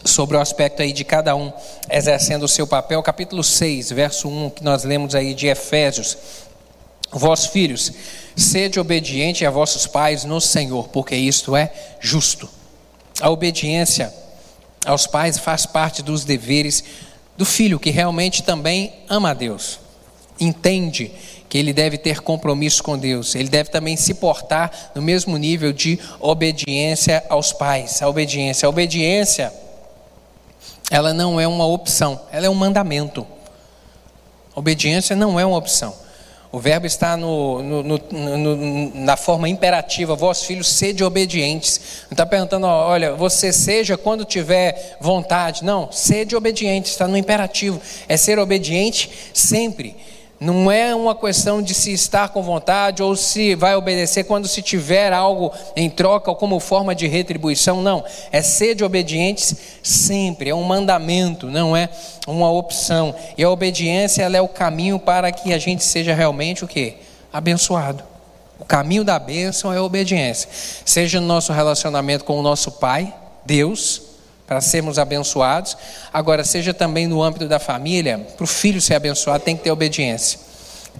[0.08, 1.52] Sobre o aspecto aí de cada um
[1.90, 6.18] exercendo o seu papel, capítulo 6, verso 1, que nós lemos aí de Efésios.
[7.12, 7.92] Vós, filhos,
[8.36, 12.50] sede obediente a vossos pais no Senhor, porque isto é justo.
[13.22, 14.14] A obediência
[14.86, 16.84] aos pais faz parte dos deveres
[17.38, 19.80] do filho, que realmente também ama a Deus,
[20.40, 21.12] entende
[21.50, 25.72] que ele deve ter compromisso com Deus, ele deve também se portar no mesmo nível
[25.72, 28.02] de obediência aos pais.
[28.02, 29.54] A obediência, a obediência
[30.90, 33.26] ela não é uma opção, ela é um mandamento.
[34.56, 35.94] Obediência não é uma opção.
[36.50, 41.80] O verbo está no, no, no, na forma imperativa, vós filhos, sede obedientes.
[42.04, 45.64] Não está perguntando, olha, você seja quando tiver vontade.
[45.64, 47.82] Não, sede obediente, está no imperativo.
[48.08, 49.96] É ser obediente sempre.
[50.40, 54.62] Não é uma questão de se estar com vontade ou se vai obedecer quando se
[54.62, 58.04] tiver algo em troca ou como forma de retribuição, não.
[58.32, 61.90] É ser de obedientes sempre, é um mandamento, não é
[62.28, 63.16] uma opção.
[63.36, 66.98] E a obediência é o caminho para que a gente seja realmente o quê?
[67.34, 68.04] Abençoado.
[68.60, 70.50] O caminho da bênção é a obediência.
[70.86, 73.12] Seja no nosso relacionamento com o nosso Pai,
[73.44, 74.07] Deus,
[74.48, 75.78] para sermos abençoados.
[76.12, 79.72] Agora, seja também no âmbito da família, para o filho ser abençoado, tem que ter
[79.72, 80.40] obediência.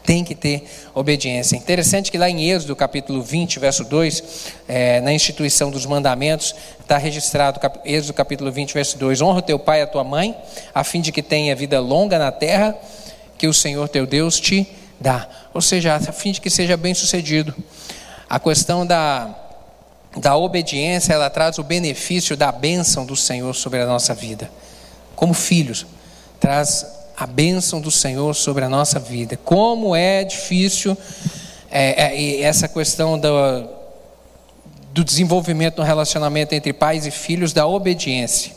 [0.06, 1.56] Tem que ter obediência.
[1.56, 4.24] Interessante que lá em Êxodo, capítulo 20, verso 2,
[4.68, 9.58] é, na instituição dos mandamentos, está registrado, Êxodo capítulo 20, verso 2: Honra o teu
[9.58, 10.38] pai e a tua mãe,
[10.76, 12.76] a fim de que tenha vida longa na terra,
[13.38, 14.68] que o Senhor teu Deus te
[15.00, 15.28] dá.
[15.54, 17.56] Ou seja, a fim de que seja bem sucedido.
[18.30, 19.47] A questão da
[20.16, 24.50] da obediência, ela traz o benefício da bênção do Senhor sobre a nossa vida.
[25.16, 25.86] Como filhos,
[26.40, 26.86] traz
[27.16, 29.38] a bênção do Senhor sobre a nossa vida.
[29.44, 30.96] Como é difícil
[31.70, 33.30] é, é, essa questão do,
[34.94, 38.57] do desenvolvimento no relacionamento entre pais e filhos, da obediência.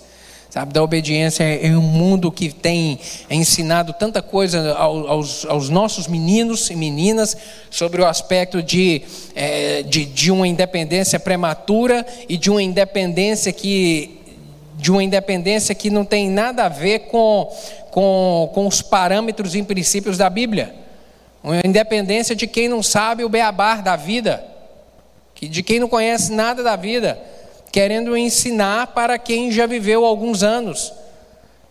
[0.51, 2.99] Sabe, da obediência em um mundo que tem
[3.31, 7.37] ensinado tanta coisa aos, aos nossos meninos e meninas
[7.71, 9.01] sobre o aspecto de,
[9.37, 14.19] é, de, de uma independência prematura e de uma independência que
[14.77, 17.49] de uma independência que não tem nada a ver com,
[17.93, 20.75] com, com os parâmetros e princípios da Bíblia.
[21.45, 24.43] Uma independência de quem não sabe o beabá da vida,
[25.41, 27.21] de quem não conhece nada da vida
[27.73, 30.93] querendo ensinar para quem já viveu alguns anos.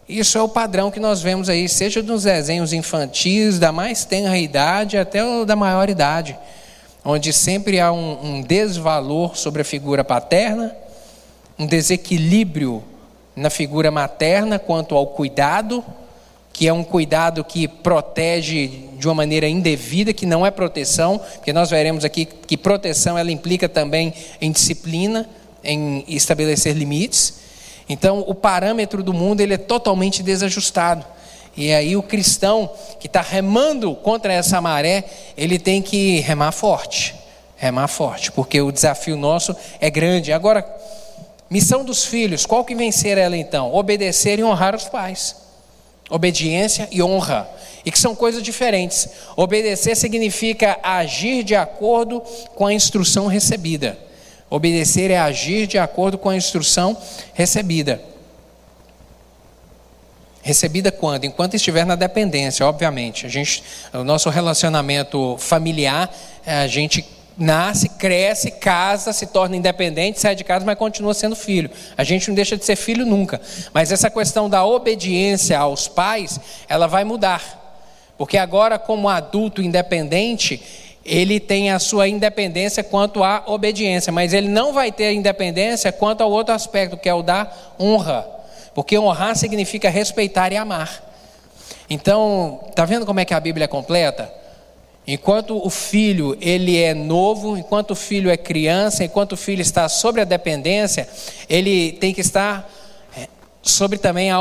[0.08, 4.38] Isso é o padrão que nós vemos aí, seja nos desenhos infantis, da mais tenra
[4.38, 6.38] idade até o da maior idade,
[7.06, 10.76] onde sempre há um, um desvalor sobre a figura paterna,
[11.60, 12.84] um desequilíbrio
[13.36, 15.86] na figura materna quanto ao cuidado,
[16.52, 21.54] que é um cuidado que protege de uma maneira indevida, que não é proteção, porque
[21.54, 25.30] nós veremos aqui que proteção ela implica também em disciplina
[25.64, 27.36] em estabelecer limites.
[27.88, 31.06] Então, o parâmetro do mundo ele é totalmente desajustado.
[31.58, 35.04] E aí o cristão que está remando contra essa maré,
[35.36, 37.16] ele tem que remar forte,
[37.58, 40.32] remar forte, porque o desafio nosso é grande.
[40.32, 40.66] Agora,
[41.50, 43.74] missão dos filhos, qual que vencer ela então?
[43.74, 45.36] Obedecer e honrar os pais.
[46.10, 47.48] Obediência e honra,
[47.86, 49.10] e que são coisas diferentes.
[49.36, 52.22] Obedecer significa agir de acordo
[52.56, 53.98] com a instrução recebida.
[54.50, 56.98] Obedecer é agir de acordo com a instrução
[57.34, 58.02] recebida.
[60.42, 61.26] Recebida quando?
[61.26, 63.26] Enquanto estiver na dependência, obviamente.
[63.26, 66.12] A gente, o nosso relacionamento familiar,
[66.46, 67.06] a gente
[67.38, 71.70] nasce, cresce, casa, se torna independente, sai de casa, mas continua sendo filho.
[71.98, 73.40] A gente não deixa de ser filho nunca.
[73.74, 77.60] Mas essa questão da obediência aos pais, ela vai mudar.
[78.18, 80.62] Porque agora, como adulto independente,
[81.06, 86.22] ele tem a sua independência quanto à obediência, mas ele não vai ter independência quanto
[86.22, 88.28] ao outro aspecto, que é o da honra.
[88.74, 91.04] Porque honrar significa respeitar e amar.
[91.90, 94.32] Então, tá vendo como é que a Bíblia é completa?
[95.08, 99.90] Enquanto o filho ele é novo, enquanto o filho é criança, enquanto o filho está
[99.90, 101.10] sobre a dependência,
[101.50, 102.70] ele tem que estar
[103.62, 104.38] sobre também a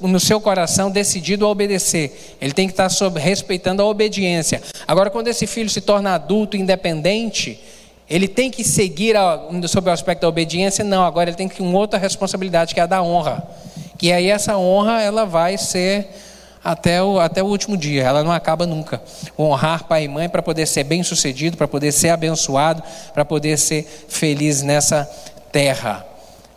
[0.00, 2.36] no seu coração decidido a obedecer.
[2.40, 4.62] Ele tem que estar sobre, respeitando a obediência.
[4.86, 7.60] Agora, quando esse filho se torna adulto, independente,
[8.08, 10.84] ele tem que seguir a, sobre o aspecto da obediência?
[10.84, 13.46] Não, agora ele tem que uma outra responsabilidade, que é a da honra.
[13.98, 16.08] Que aí essa honra ela vai ser
[16.62, 19.02] até o, até o último dia, ela não acaba nunca.
[19.38, 22.82] Honrar pai e mãe para poder ser bem sucedido, para poder ser abençoado,
[23.12, 25.08] para poder ser feliz nessa
[25.52, 26.07] terra.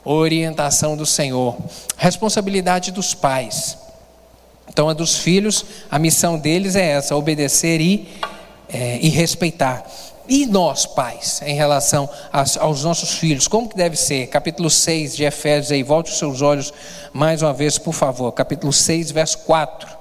[0.03, 1.55] Orientação do Senhor.
[1.97, 3.77] Responsabilidade dos pais.
[4.67, 8.07] Então, a dos filhos, a missão deles é essa: obedecer e,
[8.69, 9.85] é, e respeitar.
[10.27, 14.27] E nós, pais, em relação aos nossos filhos, como que deve ser?
[14.27, 16.73] Capítulo 6 de Efésios aí, volte os seus olhos
[17.11, 18.31] mais uma vez, por favor.
[18.31, 20.00] Capítulo 6, verso 4.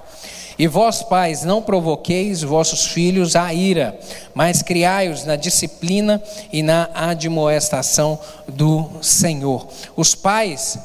[0.57, 3.97] E vós, pais, não provoqueis vossos filhos à ira,
[4.33, 6.21] mas criai-os na disciplina
[6.51, 9.67] e na admoestação do Senhor.
[9.95, 10.77] Os pais,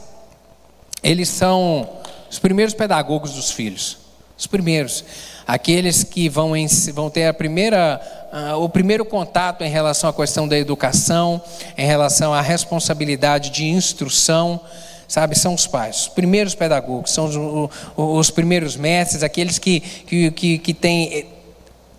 [1.02, 1.88] eles são
[2.30, 3.98] os primeiros pedagogos dos filhos.
[4.38, 5.04] Os primeiros.
[5.46, 6.52] Aqueles que vão,
[6.92, 8.00] vão ter a primeira,
[8.32, 11.40] uh, o primeiro contato em relação à questão da educação,
[11.78, 14.60] em relação à responsabilidade de instrução,
[15.08, 15.38] sabe?
[15.38, 20.58] São os pais, os primeiros pedagogos, são os, os primeiros mestres, aqueles que, que, que,
[20.58, 21.26] que têm eh,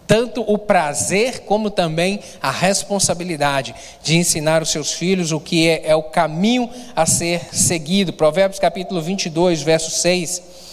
[0.06, 5.90] tanto o prazer como também a responsabilidade de ensinar os seus filhos o que é,
[5.90, 8.14] é o caminho a ser seguido.
[8.14, 10.67] Provérbios capítulo 22, verso 6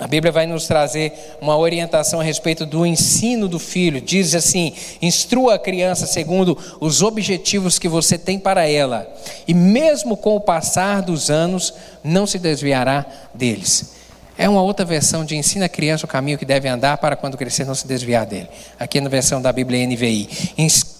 [0.00, 4.00] a Bíblia vai nos trazer uma orientação a respeito do ensino do filho.
[4.00, 9.08] Diz assim: instrua a criança segundo os objetivos que você tem para ela,
[9.46, 11.72] e mesmo com o passar dos anos,
[12.02, 13.94] não se desviará deles.
[14.36, 17.36] É uma outra versão de ensina a criança o caminho que deve andar para quando
[17.36, 18.48] crescer não se desviar dele.
[18.78, 20.28] Aqui na versão da Bíblia NVI.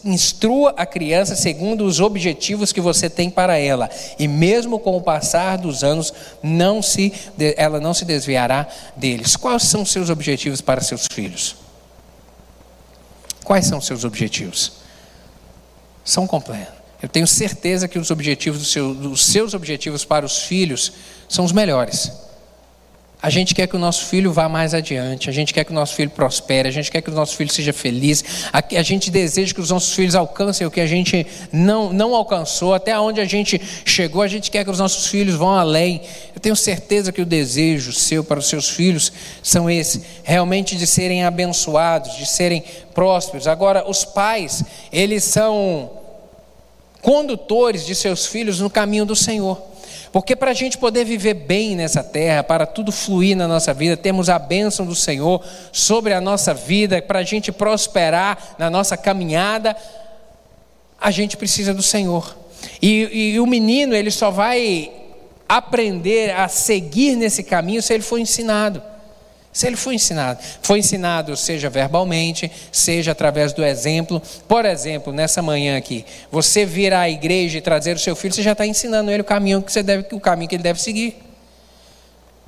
[0.04, 5.02] Instrua a criança segundo os objetivos que você tem para ela, e mesmo com o
[5.02, 7.12] passar dos anos, não se,
[7.56, 9.34] ela não se desviará deles.
[9.34, 11.56] Quais são os seus objetivos para seus filhos?
[13.42, 14.74] Quais são seus objetivos?
[16.04, 16.72] São completos.
[17.02, 20.92] Eu tenho certeza que os objetivos do seu, os seus objetivos para os filhos
[21.28, 22.12] são os melhores.
[23.24, 25.74] A gente quer que o nosso filho vá mais adiante, a gente quer que o
[25.74, 28.22] nosso filho prospere, a gente quer que o nosso filho seja feliz,
[28.52, 32.14] a, a gente deseja que os nossos filhos alcancem o que a gente não, não
[32.14, 36.02] alcançou, até onde a gente chegou, a gente quer que os nossos filhos vão além.
[36.34, 39.10] Eu tenho certeza que o desejo seu para os seus filhos
[39.42, 42.62] são esse, realmente de serem abençoados, de serem
[42.92, 43.46] prósperos.
[43.46, 44.62] Agora, os pais,
[44.92, 45.90] eles são
[47.00, 49.72] condutores de seus filhos no caminho do Senhor.
[50.14, 53.96] Porque para a gente poder viver bem nessa terra, para tudo fluir na nossa vida,
[53.96, 58.96] temos a bênção do Senhor sobre a nossa vida, para a gente prosperar na nossa
[58.96, 59.76] caminhada,
[61.00, 62.36] a gente precisa do Senhor.
[62.80, 64.88] E, e o menino, ele só vai
[65.48, 68.80] aprender a seguir nesse caminho se ele for ensinado.
[69.54, 74.20] Se ele foi ensinado, foi ensinado seja verbalmente, seja através do exemplo.
[74.48, 78.42] Por exemplo, nessa manhã aqui, você vir à igreja e trazer o seu filho, você
[78.42, 81.16] já está ensinando ele o caminho que você deve, o caminho que ele deve seguir.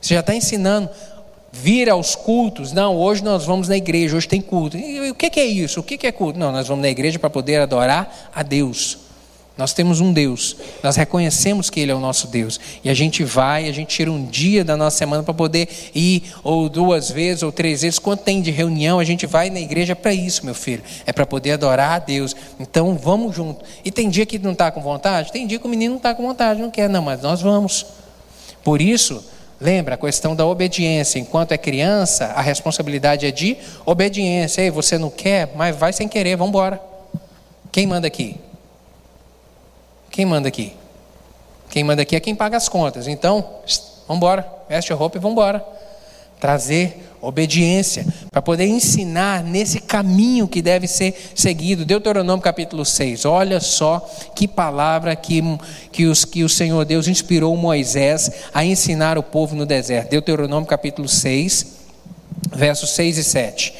[0.01, 0.91] Você já está ensinando.
[1.53, 4.77] Vir aos cultos, não, hoje nós vamos na igreja, hoje tem culto.
[4.77, 5.81] E, o que é isso?
[5.81, 6.39] O que é culto?
[6.39, 9.06] Não, nós vamos na igreja para poder adorar a Deus.
[9.57, 13.25] Nós temos um Deus, nós reconhecemos que Ele é o nosso Deus, e a gente
[13.25, 17.43] vai, a gente tira um dia da nossa semana para poder ir, ou duas vezes,
[17.43, 20.55] ou três vezes, quanto tem de reunião, a gente vai na igreja para isso, meu
[20.55, 22.37] filho, é para poder adorar a Deus.
[22.61, 23.65] Então vamos junto.
[23.83, 25.33] E tem dia que não está com vontade?
[25.33, 27.87] Tem dia que o menino não está com vontade, não quer, não, mas nós vamos.
[28.63, 29.25] Por isso,
[29.59, 31.19] lembra a questão da obediência.
[31.19, 34.61] Enquanto é criança, a responsabilidade é de obediência.
[34.61, 36.79] Ei, você não quer, mas vai sem querer, vamos embora.
[37.73, 38.37] Quem manda aqui?
[40.17, 40.73] Quem manda aqui?
[41.69, 43.07] Quem manda aqui é quem paga as contas.
[43.07, 43.45] Então,
[44.09, 45.63] vamos embora, veste a roupa e vamos embora.
[46.41, 51.85] Trazer obediência para poder ensinar nesse caminho que deve ser seguido.
[51.85, 53.27] Deuteronômio capítulo 6.
[53.27, 55.43] Olha só que palavra que,
[55.93, 60.09] que, os, que o Senhor Deus inspirou Moisés a ensinar o povo no deserto.
[60.09, 61.67] Deuteronômio capítulo 6,
[62.55, 63.75] versos 6 e 7.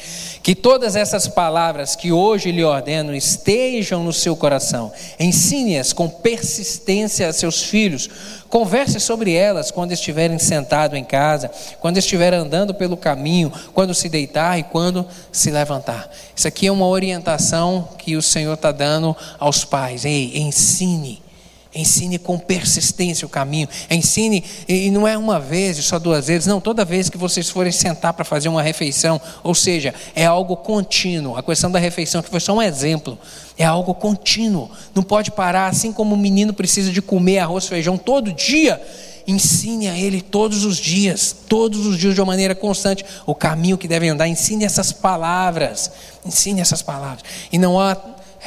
[0.47, 4.93] Que todas essas palavras que hoje lhe ordeno estejam no seu coração.
[5.19, 8.09] Ensine-as com persistência a seus filhos.
[8.47, 14.07] Converse sobre elas quando estiverem sentados em casa, quando estiver andando pelo caminho, quando se
[14.07, 16.09] deitar e quando se levantar.
[16.33, 20.05] Isso aqui é uma orientação que o Senhor está dando aos pais.
[20.05, 21.26] Ei, ensine
[21.73, 23.67] Ensine com persistência o caminho.
[23.89, 27.71] Ensine, e não é uma vez, só duas vezes, não, toda vez que vocês forem
[27.71, 29.19] sentar para fazer uma refeição.
[29.43, 31.35] Ou seja, é algo contínuo.
[31.35, 33.17] A questão da refeição, que foi só um exemplo,
[33.57, 34.69] é algo contínuo.
[34.95, 38.81] Não pode parar, assim como o menino precisa de comer arroz e feijão todo dia.
[39.27, 43.77] Ensine a ele todos os dias, todos os dias de uma maneira constante, o caminho
[43.77, 44.25] que deve andar.
[44.25, 45.91] Ensine essas palavras.
[46.25, 47.23] Ensine essas palavras.
[47.51, 47.93] E não há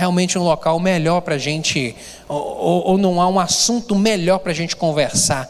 [0.01, 1.95] realmente um local melhor para a gente,
[2.27, 5.49] ou, ou não há um assunto melhor para a gente conversar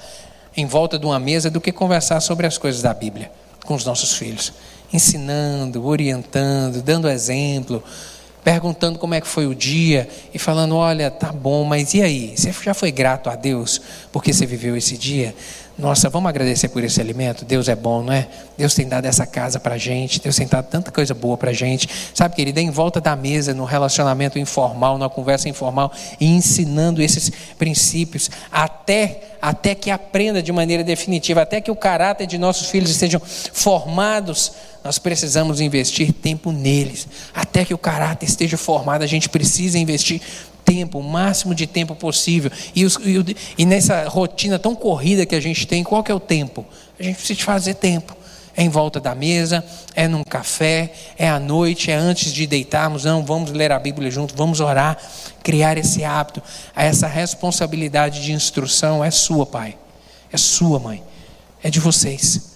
[0.57, 3.31] em volta de uma mesa do que conversar sobre as coisas da Bíblia
[3.65, 4.53] com os nossos filhos,
[4.93, 7.81] ensinando, orientando, dando exemplo,
[8.43, 12.35] perguntando como é que foi o dia e falando: olha, tá bom, mas e aí?
[12.37, 13.81] Você já foi grato a Deus
[14.11, 15.33] porque você viveu esse dia?
[15.79, 17.45] Nossa, vamos agradecer por esse alimento.
[17.45, 18.29] Deus é bom, não é?
[18.57, 20.21] Deus tem dado essa casa para gente.
[20.21, 21.89] Deus tem dado tanta coisa boa para gente.
[22.15, 25.91] Sabe, querida, em volta da mesa, no relacionamento informal, numa conversa informal,
[26.21, 32.27] e ensinando esses princípios até até que aprenda de maneira definitiva, até que o caráter
[32.27, 34.53] de nossos filhos estejam formados
[34.83, 37.07] nós precisamos investir tempo neles.
[37.35, 40.23] Até que o caráter esteja formado, a gente precisa investir
[40.65, 42.51] tempo, o máximo de tempo possível.
[42.75, 46.15] E, os, e, e, nessa rotina tão corrida que a gente tem, qual que é
[46.15, 46.65] o tempo?
[46.99, 48.17] A gente precisa fazer tempo.
[48.57, 53.05] É em volta da mesa, é num café, é à noite, é antes de deitarmos.
[53.05, 54.99] Não, vamos ler a Bíblia junto, vamos orar,
[55.43, 56.43] criar esse hábito.
[56.75, 59.77] Essa responsabilidade de instrução é sua, pai.
[60.33, 61.03] É sua, mãe.
[61.63, 62.51] É de vocês.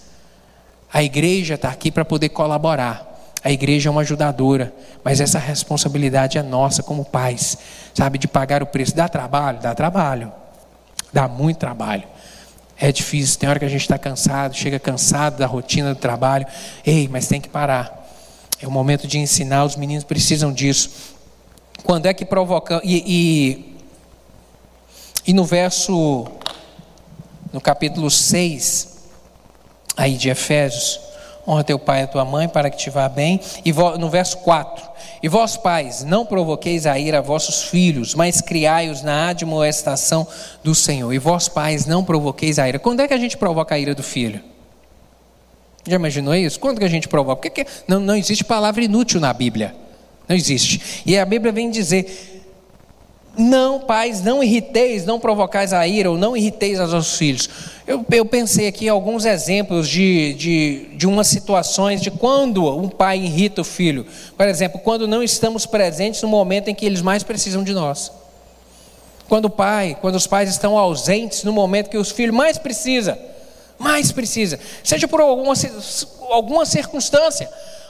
[0.91, 3.14] A igreja está aqui para poder colaborar.
[3.45, 4.73] A igreja é uma ajudadora,
[5.03, 7.55] mas essa responsabilidade é nossa como pais,
[7.93, 8.95] sabe, de pagar o preço.
[8.95, 9.59] Dá trabalho?
[9.59, 10.33] Dá trabalho.
[11.13, 12.05] Dá muito trabalho.
[12.75, 16.47] É difícil, tem hora que a gente está cansado, chega cansado da rotina do trabalho.
[16.83, 18.09] Ei, mas tem que parar.
[18.59, 20.89] É o momento de ensinar, os meninos precisam disso.
[21.83, 22.81] Quando é que provoca.
[22.83, 23.77] E, e,
[25.27, 26.25] e no verso.
[27.53, 28.95] No capítulo 6
[29.95, 30.99] aí de Efésios,
[31.47, 33.39] honra teu pai e tua mãe para que te vá bem.
[33.63, 34.83] E no verso 4,
[35.21, 40.27] e vós pais, não provoqueis a ira a vossos filhos, mas criai-os na admoestação
[40.63, 41.13] do Senhor.
[41.13, 42.79] E vós pais, não provoqueis a ira.
[42.79, 44.41] Quando é que a gente provoca a ira do filho?
[45.87, 46.59] Já imaginou isso?
[46.59, 47.41] Quando que a gente provoca?
[47.41, 49.75] Porque que não, não existe palavra inútil na Bíblia.
[50.27, 51.03] Não existe.
[51.05, 52.35] E a Bíblia vem dizer
[53.37, 57.49] não, pais, não irriteis, não provocais a ira, ou não irriteis aos vossos filhos.
[57.87, 63.19] Eu, eu pensei aqui alguns exemplos de, de, de umas situações de quando um pai
[63.19, 64.07] irrita o filho.
[64.35, 68.11] Por exemplo, quando não estamos presentes no momento em que eles mais precisam de nós.
[69.29, 73.19] Quando o pai, quando os pais estão ausentes no momento que os filhos mais precisa,
[73.77, 75.53] mais precisa, seja por alguma,
[76.31, 77.47] alguma circunstância.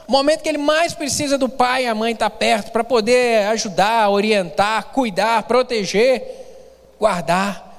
[0.07, 2.83] O momento que ele mais precisa do pai e a mãe estar tá perto para
[2.83, 6.21] poder ajudar, orientar, cuidar, proteger,
[6.99, 7.74] guardar.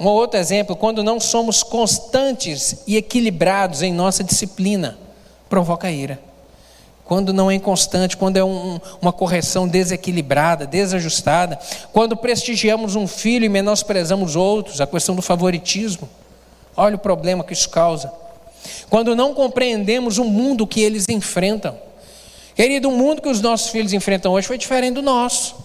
[0.00, 4.98] Um outro exemplo, quando não somos constantes e equilibrados em nossa disciplina,
[5.48, 6.18] provoca ira.
[7.04, 11.58] Quando não é inconstante, quando é um, uma correção desequilibrada, desajustada,
[11.92, 16.08] quando prestigiamos um filho e menosprezamos outros, a questão do favoritismo.
[16.74, 18.10] Olha o problema que isso causa
[18.88, 21.78] quando não compreendemos o mundo que eles enfrentam.
[22.54, 25.56] Querido, o mundo que os nossos filhos enfrentam hoje foi diferente do nosso.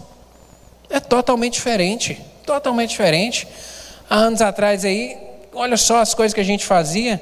[0.88, 3.46] É totalmente diferente, totalmente diferente.
[4.08, 5.18] Há anos atrás aí,
[5.52, 7.20] olha só as coisas que a gente fazia.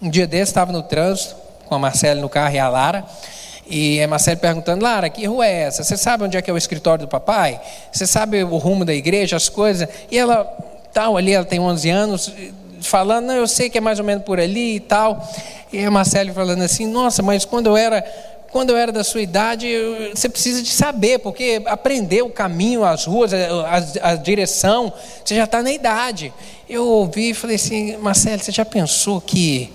[0.00, 3.04] Um dia desse estava no trânsito com a Marcela no carro e a Lara.
[3.66, 5.84] E a Marcela perguntando, Lara, que rua é essa?
[5.84, 7.60] Você sabe onde é que é o escritório do papai?
[7.92, 9.86] Você sabe o rumo da igreja, as coisas?
[10.10, 10.44] E ela,
[10.94, 12.32] tal, ali, ela tem 11 anos,
[12.80, 15.22] falando, não, eu sei que é mais ou menos por ali e tal.
[15.70, 18.02] E a Marcelo falando assim, nossa, mas quando eu era
[18.56, 19.68] quando eu era da sua idade,
[20.14, 24.90] você precisa de saber, porque aprender o caminho, as ruas, a, a direção,
[25.22, 26.32] você já está na idade.
[26.66, 29.70] Eu ouvi e falei assim, Marcelo, você já pensou que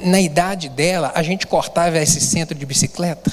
[0.00, 3.30] na idade dela a gente cortava esse centro de bicicleta?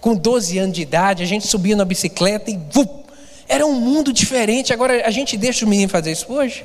[0.00, 3.04] Com 12 anos de idade, a gente subia na bicicleta e vup,
[3.46, 4.72] era um mundo diferente.
[4.72, 6.64] Agora a gente deixa os meninos fazer isso hoje?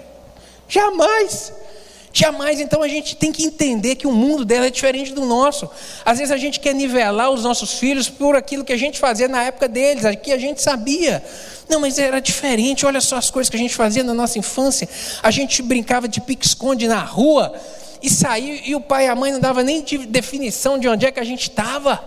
[0.70, 1.52] Jamais.
[2.18, 5.70] Jamais, então a gente tem que entender que o mundo dela é diferente do nosso.
[6.06, 9.28] Às vezes a gente quer nivelar os nossos filhos por aquilo que a gente fazia
[9.28, 11.22] na época deles, aqui a gente sabia.
[11.68, 14.88] Não, mas era diferente, olha só as coisas que a gente fazia na nossa infância.
[15.22, 17.54] A gente brincava de pique-esconde na rua
[18.02, 21.06] e saía, e o pai e a mãe não davam nem de definição de onde
[21.06, 22.02] é que a gente estava.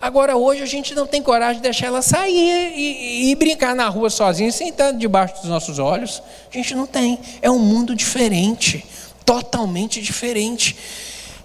[0.00, 3.88] Agora, hoje, a gente não tem coragem de deixar ela sair e, e, brincar na
[3.88, 6.22] rua sozinha, sentando debaixo dos nossos olhos.
[6.52, 7.18] A gente não tem.
[7.42, 8.84] É um mundo diferente,
[9.28, 10.74] totalmente diferente.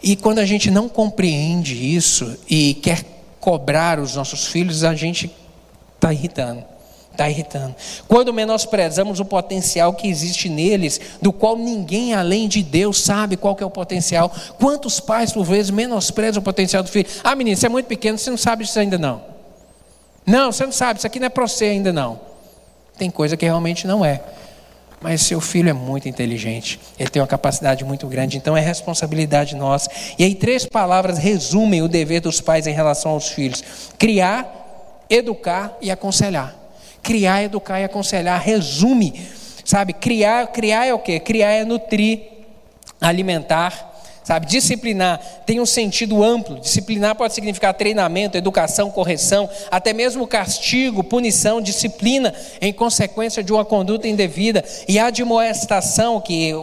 [0.02, 3.04] E quando a gente não compreende isso e quer
[3.42, 5.30] cobrar os nossos filhos, a gente
[5.96, 6.64] está irritando.
[7.12, 7.76] Está irritando.
[8.08, 13.54] Quando menosprezamos o potencial que existe neles, do qual ninguém além de Deus sabe qual
[13.54, 14.34] que é o potencial.
[14.58, 17.08] Quantos pais, por vezes, menosprezam o potencial do filho?
[17.22, 19.22] Ah, menino, você é muito pequeno, você não sabe disso ainda não.
[20.26, 22.18] Não, você não sabe, isso aqui não é para você ainda não.
[22.98, 24.22] Tem coisa que realmente não é.
[25.04, 29.54] Mas seu filho é muito inteligente, ele tem uma capacidade muito grande, então é responsabilidade
[29.54, 29.92] nossa.
[30.18, 33.62] E aí, três palavras resumem o dever dos pais em relação aos filhos:
[34.00, 36.56] criar, educar e aconselhar.
[37.02, 38.40] Criar, educar e aconselhar.
[38.42, 39.22] Resume,
[39.66, 39.92] sabe?
[39.92, 41.20] Criar, criar é o quê?
[41.20, 42.22] Criar é nutrir,
[43.02, 43.93] alimentar,
[44.24, 44.46] sabe?
[44.46, 46.60] Disciplinar tem um sentido amplo.
[46.60, 53.66] Disciplinar pode significar treinamento, educação, correção, até mesmo castigo, punição, disciplina em consequência de uma
[53.66, 56.54] conduta indevida e admoestação que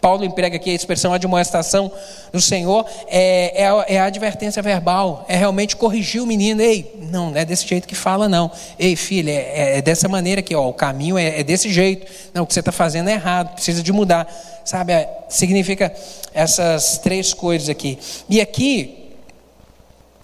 [0.00, 1.90] Paulo emprega aqui a expressão admoestação
[2.32, 6.60] do Senhor, é, é, a, é, a, advertência verbal, é realmente corrigir o menino.
[6.60, 8.50] Ei, não, não é desse jeito que fala, não.
[8.78, 12.06] Ei, filha, é, é dessa maneira aqui, o caminho é, é desse jeito.
[12.32, 14.28] Não, o que você está fazendo é errado, precisa de mudar.
[14.64, 15.92] Sabe, é, significa
[16.34, 17.98] essas três coisas aqui.
[18.28, 19.12] E aqui,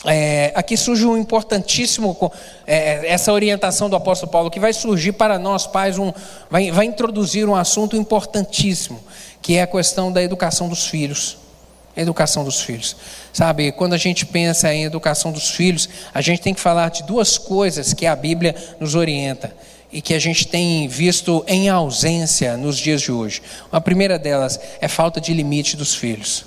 [0.04, 2.30] é, aqui surge um importantíssimo,
[2.66, 6.12] é, essa orientação do apóstolo Paulo, que vai surgir para nós, pais, um,
[6.50, 9.00] vai, vai introduzir um assunto importantíssimo
[9.42, 11.36] que é a questão da educação dos filhos.
[11.94, 12.96] Educação dos filhos.
[13.32, 17.02] Sabe, quando a gente pensa em educação dos filhos, a gente tem que falar de
[17.02, 19.54] duas coisas que a Bíblia nos orienta
[19.92, 23.42] e que a gente tem visto em ausência nos dias de hoje.
[23.70, 26.46] A primeira delas é falta de limite dos filhos.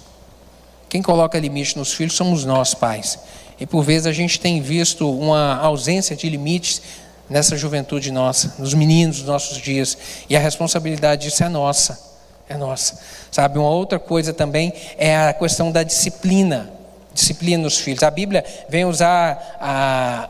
[0.90, 3.20] Quem coloca limite nos filhos somos nós, pais.
[3.60, 6.82] E por vezes a gente tem visto uma ausência de limites
[7.30, 9.98] nessa juventude nossa, nos meninos dos nossos dias,
[10.30, 12.15] e a responsabilidade disso é nossa
[12.48, 13.00] é nossa.
[13.32, 16.72] Sabe, uma outra coisa também é a questão da disciplina.
[17.14, 18.04] Disciplina nos filhos.
[18.04, 20.30] A Bíblia vem usar a.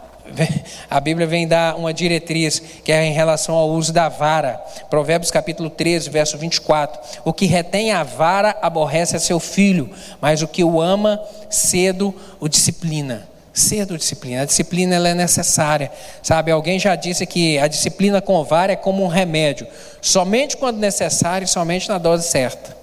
[0.90, 4.60] A Bíblia vem dar uma diretriz que é em relação ao uso da vara.
[4.90, 7.00] Provérbios capítulo 13, verso 24.
[7.24, 9.88] O que retém a vara aborrece a seu filho,
[10.20, 14.42] mas o que o ama cedo o disciplina cedo disciplina.
[14.44, 15.92] A disciplina ela é necessária,
[16.22, 16.52] sabe?
[16.52, 19.66] Alguém já disse que a disciplina com vara é como um remédio,
[20.02, 22.76] somente quando necessário e somente na dose certa.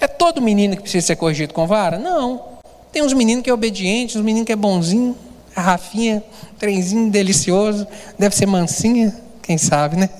[0.00, 1.98] É todo menino que precisa ser corrigido com vara?
[1.98, 2.56] Não.
[2.92, 5.16] Tem uns meninos que é obediente, uns meninos que é bonzinho,
[5.54, 6.22] a Rafinha,
[6.52, 7.86] um trenzinho delicioso,
[8.18, 10.10] deve ser mansinha, quem sabe, né?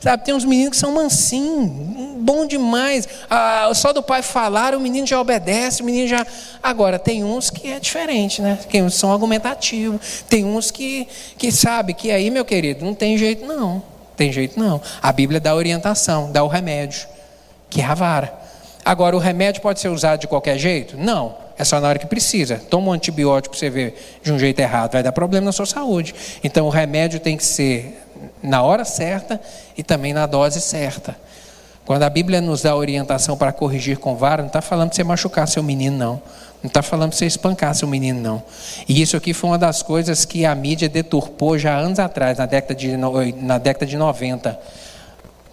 [0.00, 1.70] Sabe, tem uns meninos que são mansinhos,
[2.18, 3.08] bom demais.
[3.28, 6.26] Ah, só do pai falar, o menino já obedece, o menino já.
[6.62, 8.58] Agora, tem uns que é diferente, né?
[8.70, 12.94] Tem uns que são argumentativos, tem uns que, que sabe que aí, meu querido, não
[12.94, 13.82] tem jeito não.
[14.16, 14.80] Tem jeito não.
[15.02, 17.06] A Bíblia dá orientação, dá o remédio,
[17.68, 18.32] que é a vara.
[18.84, 20.96] Agora, o remédio pode ser usado de qualquer jeito?
[20.96, 21.46] Não.
[21.58, 22.60] É só na hora que precisa.
[22.70, 26.14] Toma um antibiótico você vê de um jeito errado, vai dar problema na sua saúde.
[26.44, 28.05] Então o remédio tem que ser
[28.42, 29.40] na hora certa
[29.76, 31.16] e também na dose certa.
[31.84, 35.04] Quando a Bíblia nos dá orientação para corrigir com vara, não está falando para você
[35.04, 36.22] machucar seu menino, não.
[36.62, 38.42] Não está falando para você espancar seu menino, não.
[38.88, 42.46] E isso aqui foi uma das coisas que a mídia deturpou já anos atrás, na
[42.46, 44.58] década de, na década de 90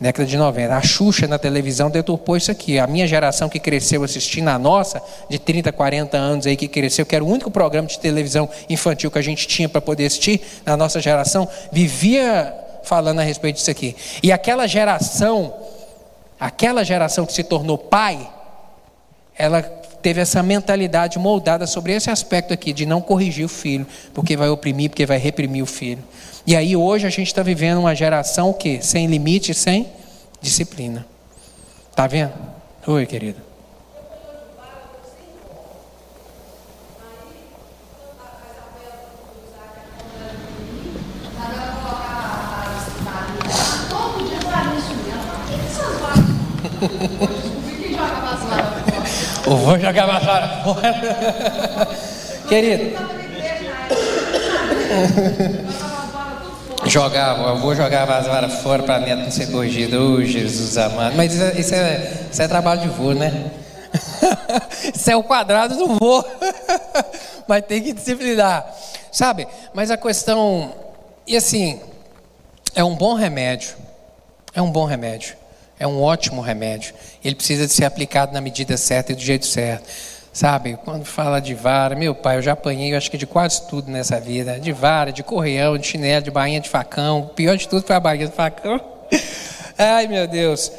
[0.03, 0.75] década de 90.
[0.75, 2.77] A Xuxa na televisão deturpou isso aqui.
[2.77, 7.05] A minha geração que cresceu assistindo a nossa, de 30, 40 anos aí que cresceu,
[7.05, 10.41] que era o único programa de televisão infantil que a gente tinha para poder assistir,
[10.65, 13.95] na nossa geração, vivia falando a respeito disso aqui.
[14.21, 15.53] E aquela geração,
[16.37, 18.29] aquela geração que se tornou pai,
[19.37, 24.35] ela teve essa mentalidade moldada sobre esse aspecto aqui, de não corrigir o filho, porque
[24.35, 26.03] vai oprimir, porque vai reprimir o filho.
[26.45, 28.79] E aí hoje a gente está vivendo uma geração o quê?
[28.81, 29.87] Sem limite, sem
[30.41, 31.05] disciplina.
[31.95, 32.33] Tá vendo?
[32.85, 33.41] Oi, querida.
[49.45, 50.93] Eu vou jogar vassoura fora.
[52.49, 52.97] Querido.
[56.85, 59.97] Jogar, eu vou jogar a vassoura fora para neto não ser corrigido.
[59.97, 61.15] Oh, Jesus amado.
[61.15, 63.51] Mas isso é, isso é, isso é trabalho de vô, né?
[64.93, 66.23] isso é o quadrado do vô.
[67.47, 68.65] Mas tem que disciplinar.
[69.11, 69.47] Sabe?
[69.73, 70.73] Mas a questão.
[71.25, 71.79] E assim,
[72.75, 73.75] é um bom remédio.
[74.53, 75.35] É um bom remédio.
[75.79, 76.93] É um ótimo remédio.
[77.23, 79.89] Ele precisa de ser aplicado na medida certa e do jeito certo.
[80.33, 83.67] Sabe, quando fala de vara, meu pai, eu já apanhei, eu acho que de quase
[83.67, 84.59] tudo nessa vida.
[84.59, 87.19] De vara, de correão, de chinelo, de bainha de facão.
[87.19, 88.81] O pior de tudo foi a bainha de facão.
[89.77, 90.71] Ai, meu Deus.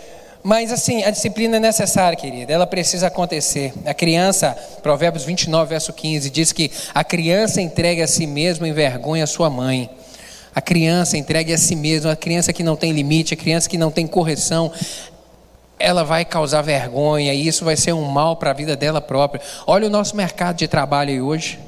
[0.42, 2.52] Mas assim, a disciplina é necessária, querida.
[2.52, 3.72] Ela precisa acontecer.
[3.86, 8.72] A criança, Provérbios 29, verso 15, diz que a criança entregue a si mesma em
[8.72, 9.88] vergonha a sua mãe.
[10.52, 13.78] A criança entregue a si mesma, a criança que não tem limite, a criança que
[13.78, 14.70] não tem correção,
[15.84, 19.42] ela vai causar vergonha e isso vai ser um mal para a vida dela própria.
[19.66, 21.58] Olha o nosso mercado de trabalho aí hoje.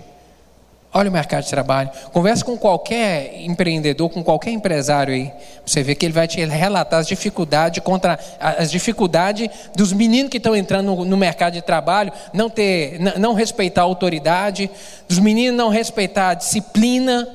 [0.94, 1.90] Olha o mercado de trabalho.
[2.10, 5.30] Converse com qualquer empreendedor, com qualquer empresário aí.
[5.66, 10.38] Você vê que ele vai te relatar as dificuldades contra as dificuldades dos meninos que
[10.38, 14.70] estão entrando no, mercado de trabalho, não ter, não respeitar a autoridade,
[15.06, 17.28] dos meninos não respeitar a disciplina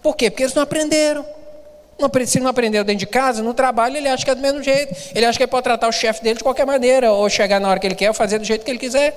[0.00, 0.30] Por quê?
[0.30, 1.24] Porque eles não aprenderam.
[2.26, 4.94] Se não aprendeu dentro de casa, no trabalho, ele acha que é do mesmo jeito.
[5.14, 7.68] Ele acha que ele pode tratar o chefe dele de qualquer maneira, ou chegar na
[7.68, 9.16] hora que ele quer, ou fazer do jeito que ele quiser.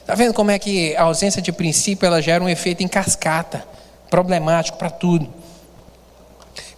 [0.00, 3.64] Está vendo como é que a ausência de princípio ela gera um efeito em cascata,
[4.08, 5.32] problemático para tudo.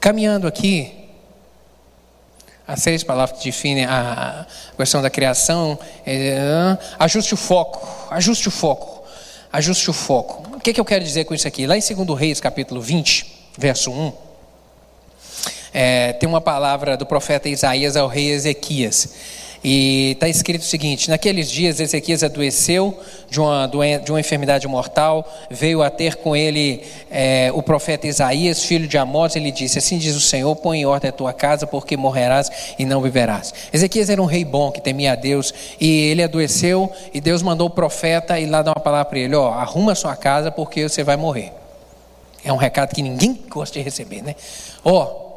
[0.01, 0.99] Caminhando aqui,
[2.66, 6.39] as seis palavras que definem a questão da criação, é,
[6.99, 9.05] ajuste o foco, ajuste o foco,
[9.51, 10.57] ajuste o foco.
[10.57, 11.66] O que, que eu quero dizer com isso aqui?
[11.66, 14.12] Lá em 2 Reis, capítulo 20, verso 1,
[15.81, 19.14] é, tem uma palavra do profeta Isaías ao rei Ezequias.
[19.62, 22.99] E está escrito o seguinte: Naqueles dias Ezequias adoeceu
[23.31, 23.68] de uma,
[24.05, 28.99] de uma enfermidade mortal, veio a ter com ele é, o profeta Isaías, filho de
[28.99, 31.97] Amós, e lhe disse: Assim diz o Senhor: põe em ordem a tua casa, porque
[31.97, 33.55] morrerás e não viverás.
[33.72, 37.68] Ezequias era um rei bom que temia a Deus, e ele adoeceu, e Deus mandou
[37.68, 40.89] o profeta ir lá dar uma palavra para ele: Ó, arruma a sua casa, porque
[40.89, 41.53] você vai morrer.
[42.45, 44.35] É um recado que ninguém gosta de receber, né?
[44.85, 45.28] Ó,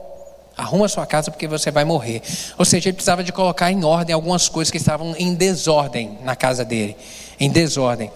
[0.62, 2.22] Arruma sua casa porque você vai morrer.
[2.56, 6.36] Ou seja, ele precisava de colocar em ordem algumas coisas que estavam em desordem na
[6.36, 6.96] casa dele.
[7.40, 8.12] Em desordem.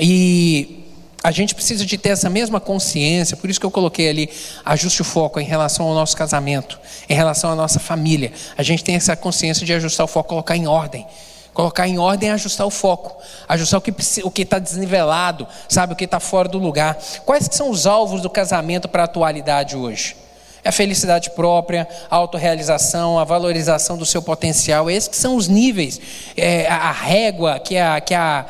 [0.00, 0.82] E
[1.22, 4.30] a gente precisa de ter essa mesma consciência, por isso que eu coloquei ali,
[4.64, 8.32] ajuste o foco em relação ao nosso casamento, em relação à nossa família.
[8.56, 11.06] A gente tem essa consciência de ajustar o foco, colocar em ordem.
[11.52, 13.82] Colocar em ordem é ajustar o foco, ajustar
[14.24, 16.98] o que está desnivelado, sabe, o que está fora do lugar.
[17.26, 20.16] Quais são os alvos do casamento para a atualidade hoje?
[20.62, 24.90] É a felicidade própria, a autorrealização, a valorização do seu potencial.
[24.90, 26.00] Esses são os níveis,
[26.36, 28.46] é, a régua que, a, que, a,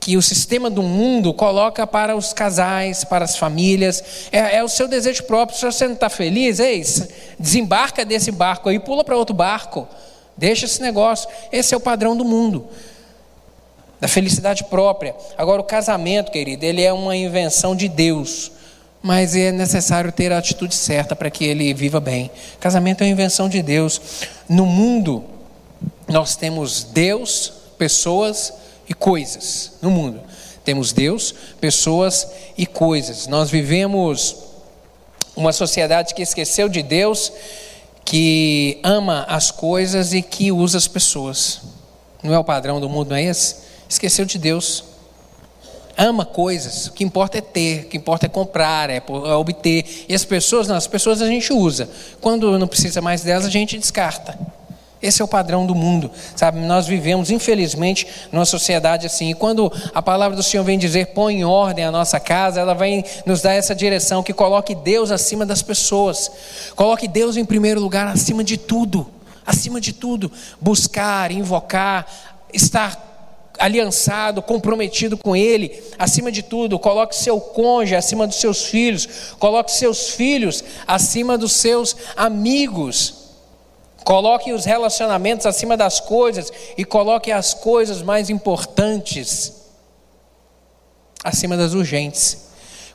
[0.00, 4.02] que o sistema do mundo coloca para os casais, para as famílias.
[4.32, 5.58] É, é o seu desejo próprio.
[5.58, 6.82] Se você não está feliz, ei,
[7.38, 9.86] desembarca desse barco aí, pula para outro barco.
[10.38, 11.28] Deixa esse negócio.
[11.52, 12.66] Esse é o padrão do mundo.
[14.00, 15.14] Da felicidade própria.
[15.36, 18.55] Agora, o casamento, querido, ele é uma invenção de Deus
[19.06, 22.28] mas é necessário ter a atitude certa para que ele viva bem.
[22.58, 24.00] Casamento é uma invenção de Deus.
[24.48, 25.22] No mundo,
[26.08, 28.52] nós temos Deus, pessoas
[28.88, 29.74] e coisas.
[29.80, 30.20] No mundo,
[30.64, 32.26] temos Deus, pessoas
[32.58, 33.28] e coisas.
[33.28, 34.38] Nós vivemos
[35.36, 37.32] uma sociedade que esqueceu de Deus,
[38.04, 41.60] que ama as coisas e que usa as pessoas.
[42.24, 43.54] Não é o padrão do mundo, não é esse?
[43.88, 44.82] Esqueceu de Deus
[45.96, 50.04] ama coisas, o que importa é ter, o que importa é comprar, é, é obter.
[50.08, 51.88] E as pessoas, não, as pessoas a gente usa.
[52.20, 54.38] Quando não precisa mais delas, a gente descarta.
[55.00, 56.58] Esse é o padrão do mundo, sabe?
[56.60, 59.30] Nós vivemos, infelizmente, numa sociedade assim.
[59.30, 62.74] E quando a palavra do Senhor vem dizer, põe em ordem a nossa casa, ela
[62.74, 66.30] vai nos dar essa direção que coloque Deus acima das pessoas,
[66.74, 69.06] coloque Deus em primeiro lugar, acima de tudo,
[69.46, 70.32] acima de tudo.
[70.60, 72.06] Buscar, invocar,
[72.52, 73.05] estar
[73.58, 79.70] aliançado, comprometido com Ele, acima de tudo, coloque seu cônjuge acima dos seus filhos, coloque
[79.70, 83.14] seus filhos acima dos seus amigos,
[84.04, 89.52] coloque os relacionamentos acima das coisas e coloque as coisas mais importantes
[91.24, 92.46] acima das urgentes.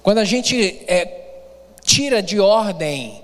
[0.02, 1.22] Quando a gente é,
[1.84, 3.22] tira de ordem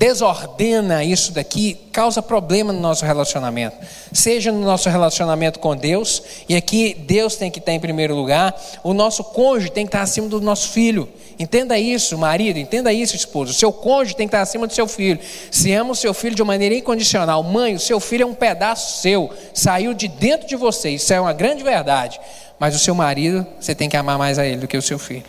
[0.00, 3.76] desordena isso daqui, causa problema no nosso relacionamento.
[4.10, 8.58] Seja no nosso relacionamento com Deus, e aqui Deus tem que estar em primeiro lugar,
[8.82, 11.06] o nosso cônjuge tem que estar acima do nosso filho.
[11.38, 13.52] Entenda isso, marido, entenda isso, esposo.
[13.52, 15.20] O seu cônjuge tem que estar acima do seu filho.
[15.50, 19.02] Se ama o seu filho de maneira incondicional, mãe, o seu filho é um pedaço
[19.02, 22.18] seu, saiu de dentro de você, isso é uma grande verdade.
[22.58, 24.98] Mas o seu marido, você tem que amar mais a ele do que o seu
[24.98, 25.24] filho.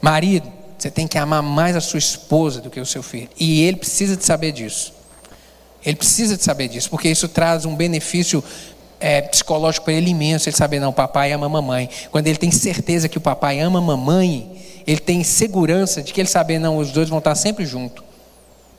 [0.00, 3.28] Marido, você tem que amar mais a sua esposa do que o seu filho.
[3.38, 4.92] E ele precisa de saber disso.
[5.84, 8.42] Ele precisa de saber disso, porque isso traz um benefício
[9.00, 10.48] é, psicológico para ele imenso.
[10.48, 11.90] Ele saber, não, papai ama a mamãe.
[12.12, 16.20] Quando ele tem certeza que o papai ama a mamãe, ele tem segurança de que
[16.20, 18.04] ele saber, não, os dois vão estar sempre juntos.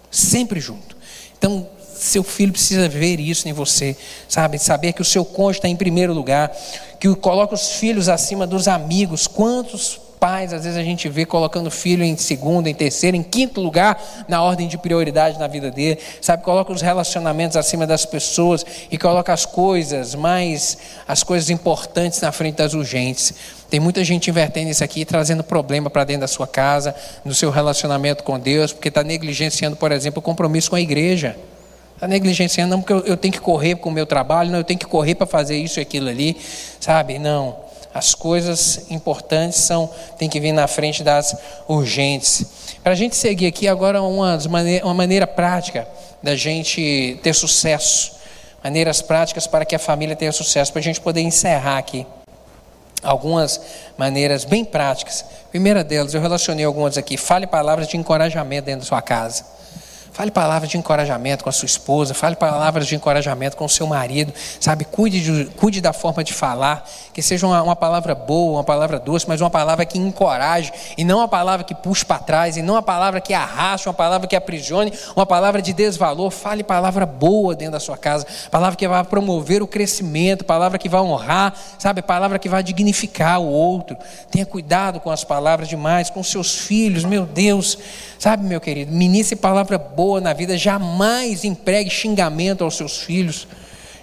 [0.10, 0.96] Sempre junto.
[1.38, 3.96] Então, seu filho precisa ver isso em você,
[4.28, 4.58] sabe?
[4.58, 6.56] Saber que o seu cônjuge está em primeiro lugar,
[6.98, 9.28] que coloca os filhos acima dos amigos.
[9.28, 13.62] Quantos pais, às vezes a gente vê colocando filho em segundo, em terceiro, em quinto
[13.62, 16.44] lugar na ordem de prioridade na vida dele, sabe?
[16.44, 22.32] Coloca os relacionamentos acima das pessoas e coloca as coisas mais, as coisas importantes na
[22.32, 23.34] frente das urgentes.
[23.70, 26.94] Tem muita gente invertendo isso aqui, trazendo problema para dentro da sua casa,
[27.24, 31.38] no seu relacionamento com Deus, porque está negligenciando, por exemplo, o compromisso com a igreja.
[31.96, 34.64] Está negligenciando, não, porque eu, eu tenho que correr com o meu trabalho, não, eu
[34.64, 36.36] tenho que correr para fazer isso e aquilo ali,
[36.80, 37.20] sabe?
[37.20, 37.69] Não.
[38.00, 41.36] As coisas importantes são tem que vir na frente das
[41.68, 42.46] urgentes.
[42.82, 45.86] Para a gente seguir aqui agora uma, maneira, uma maneira prática
[46.24, 48.14] da gente ter sucesso,
[48.64, 52.08] maneiras práticas para que a família tenha sucesso, para a gente poder encerrar aqui.
[53.04, 53.60] algumas
[53.98, 55.26] maneiras bem práticas.
[55.52, 57.18] Primeira delas, eu relacionei algumas aqui.
[57.18, 59.44] Fale palavras de encorajamento dentro da sua casa.
[60.20, 63.88] Fale palavras de encorajamento com a sua esposa, fale palavras de encorajamento com o seu
[63.88, 64.84] marido, sabe?
[64.84, 69.00] Cuide, de, cuide da forma de falar, que seja uma, uma, palavra boa, uma palavra
[69.00, 72.62] doce, mas uma palavra que encoraje, e não uma palavra que puxe para trás, e
[72.62, 76.32] não uma palavra que arraste, uma palavra que aprisione, uma palavra de desvalor.
[76.32, 80.90] Fale palavra boa dentro da sua casa, palavra que vai promover o crescimento, palavra que
[80.90, 82.02] vai honrar, sabe?
[82.02, 83.96] Palavra que vai dignificar o outro.
[84.30, 87.78] Tenha cuidado com as palavras demais, com seus filhos, meu Deus,
[88.20, 88.92] sabe, meu querido?
[88.92, 93.48] Ministre palavra boa boa na vida, jamais empregue xingamento aos seus filhos.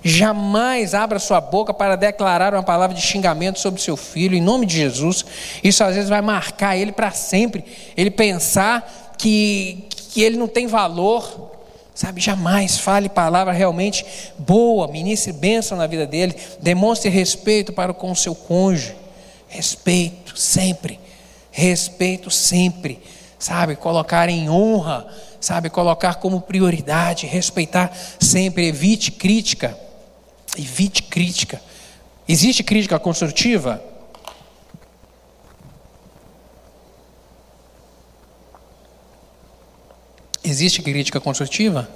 [0.04, 4.66] Jamais abra sua boca para declarar uma palavra de xingamento sobre seu filho, em nome
[4.66, 5.24] de Jesus.
[5.64, 7.64] Isso às vezes vai marcar ele para sempre.
[7.96, 11.50] Ele pensar que, que ele não tem valor,
[11.92, 12.20] sabe?
[12.20, 14.06] Jamais fale palavra realmente
[14.38, 18.94] boa, ministre bênção na vida dele, demonstre respeito para com o seu cônjuge.
[19.48, 21.00] Respeito sempre,
[21.50, 23.00] respeito sempre,
[23.40, 23.74] sabe?
[23.74, 25.04] Colocar em honra
[25.46, 29.78] sabe, colocar como prioridade, respeitar sempre, evite crítica.
[30.58, 31.62] Evite crítica.
[32.26, 33.80] Existe crítica construtiva?
[40.42, 41.88] Existe crítica construtiva?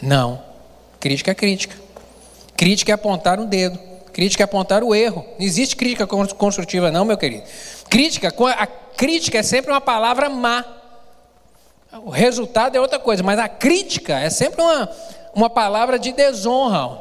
[0.00, 0.40] Não.
[1.00, 1.76] Crítica é crítica.
[2.56, 3.76] Crítica é apontar um dedo.
[4.12, 5.26] Crítica é apontar o erro.
[5.36, 7.42] Não existe crítica construtiva, não, meu querido.
[7.90, 10.83] Crítica, a crítica é sempre uma palavra má.
[12.02, 14.90] O resultado é outra coisa, mas a crítica é sempre uma,
[15.34, 16.98] uma palavra de desonra.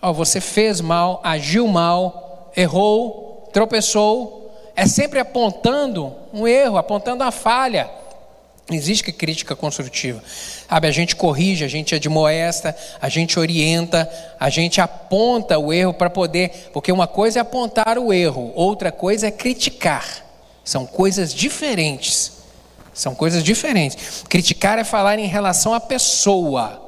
[0.00, 4.36] Oh, você fez mal, agiu mal, errou, tropeçou.
[4.76, 7.90] É sempre apontando um erro, apontando a falha.
[8.70, 10.22] Existe crítica construtiva.
[10.68, 14.08] Sabe, a gente corrige, a gente admoesta, a gente orienta,
[14.38, 16.70] a gente aponta o erro para poder.
[16.72, 20.06] Porque uma coisa é apontar o erro, outra coisa é criticar.
[20.62, 22.37] São coisas diferentes.
[22.98, 24.24] São coisas diferentes.
[24.28, 26.82] Criticar é falar em relação à pessoa.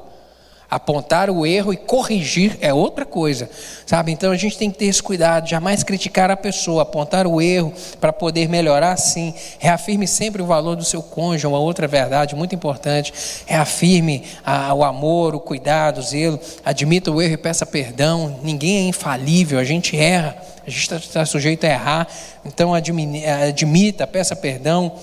[0.69, 3.49] Apontar o erro e corrigir é outra coisa,
[3.85, 4.11] sabe?
[4.11, 7.73] Então a gente tem que ter esse cuidado, jamais criticar a pessoa, apontar o erro
[7.99, 9.33] para poder melhorar sim.
[9.57, 13.13] Reafirme sempre o valor do seu cônjuge, uma outra verdade muito importante.
[13.45, 16.37] Reafirme a, o amor, o cuidado, o zelo.
[16.65, 18.37] Admita o erro e peça perdão.
[18.43, 20.35] Ninguém é infalível, a gente erra,
[20.67, 22.07] a gente está tá sujeito a errar.
[22.45, 24.93] Então admita, peça perdão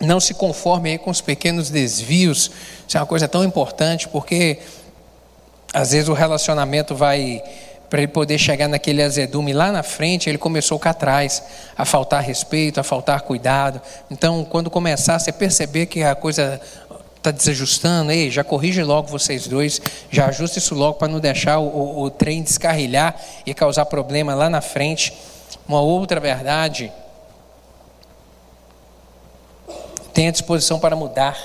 [0.00, 2.50] não se conforme com os pequenos desvios.
[2.86, 4.58] Isso é uma coisa tão importante, porque
[5.72, 7.42] às vezes o relacionamento vai
[7.88, 11.42] para ele poder chegar naquele azedume lá na frente, ele começou cá atrás,
[11.78, 13.80] a faltar respeito, a faltar cuidado.
[14.10, 16.60] Então, quando começar, você perceber que a coisa
[17.16, 19.80] está desajustando, ei, já corrige logo vocês dois,
[20.10, 24.34] já ajusta isso logo para não deixar o, o, o trem descarrilhar e causar problema
[24.34, 25.12] lá na frente.
[25.68, 26.92] Uma outra verdade
[30.16, 31.36] Tenha disposição para mudar.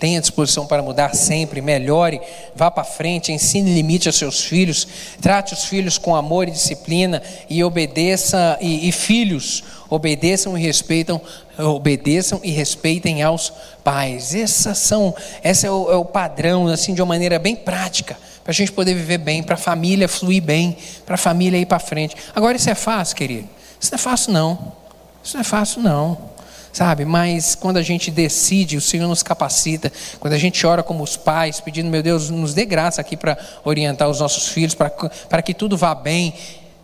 [0.00, 2.22] Tenha disposição para mudar sempre, melhore,
[2.56, 4.88] vá para frente, ensine limite aos seus filhos,
[5.20, 11.20] trate os filhos com amor e disciplina e obedeça, e, e filhos, obedeçam e respeitam,
[11.58, 13.52] obedeçam e respeitem aos
[13.84, 14.34] pais.
[14.34, 15.14] Essas são,
[15.44, 18.72] esse é o, é o padrão, assim, de uma maneira bem prática, para a gente
[18.72, 22.16] poder viver bem, para a família fluir bem, para a família ir para frente.
[22.34, 23.48] Agora, isso é fácil, querido?
[23.78, 24.72] Isso não é fácil, não.
[25.22, 26.31] Isso não é fácil, não
[26.72, 27.04] sabe?
[27.04, 29.92] Mas quando a gente decide, o Senhor nos capacita.
[30.18, 33.36] Quando a gente ora como os pais, pedindo, meu Deus, nos dê graça aqui para
[33.64, 36.34] orientar os nossos filhos, para que tudo vá bem.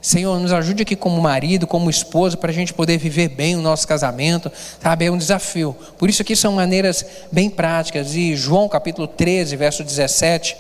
[0.01, 3.61] Senhor, nos ajude aqui como marido, como esposa, para a gente poder viver bem o
[3.61, 5.07] nosso casamento, sabe?
[5.07, 5.75] É um desafio.
[5.99, 8.15] Por isso aqui são maneiras bem práticas.
[8.15, 10.57] E João capítulo 13, verso 17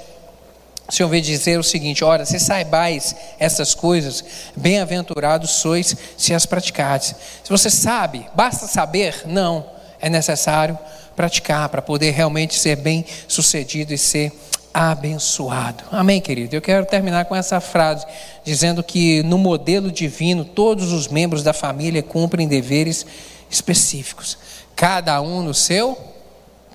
[0.88, 4.24] o Senhor veio dizer o seguinte: ora, se saibais essas coisas,
[4.56, 7.14] bem-aventurados sois se as praticardes.
[7.44, 9.22] Se você sabe, basta saber?
[9.26, 9.66] Não,
[10.00, 10.78] é necessário
[11.14, 14.32] praticar para poder realmente ser bem sucedido e ser
[14.72, 15.84] abençoado.
[15.90, 16.56] Amém, querido?
[16.56, 18.06] Eu quero terminar com essa frase,
[18.42, 23.04] dizendo que no modelo divino, todos os membros da família cumprem deveres
[23.50, 24.38] específicos,
[24.74, 25.98] cada um no seu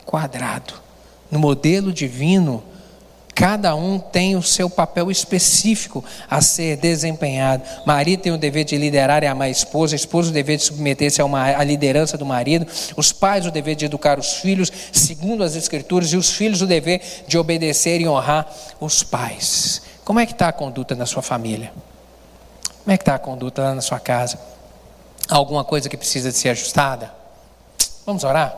[0.06, 0.76] quadrado.
[1.32, 2.64] No modelo divino,
[3.36, 7.64] Cada um tem o seu papel específico a ser desempenhado.
[7.86, 10.64] Marido tem o dever de liderar e amar a esposa, a esposa o dever de
[10.64, 15.56] submeter-se à liderança do marido, os pais o dever de educar os filhos, segundo as
[15.56, 18.48] Escrituras, e os filhos o dever de obedecer e honrar
[18.80, 19.82] os pais.
[20.06, 21.72] Como é que está a conduta na sua família?
[22.84, 24.38] Como é que está a conduta lá na sua casa?
[25.30, 27.12] Alguma coisa que precisa de ser ajustada?
[28.06, 28.56] Vamos orar?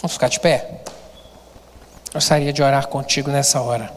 [0.00, 0.82] Vamos ficar de pé?
[2.14, 3.92] Gostaria de orar contigo nessa hora.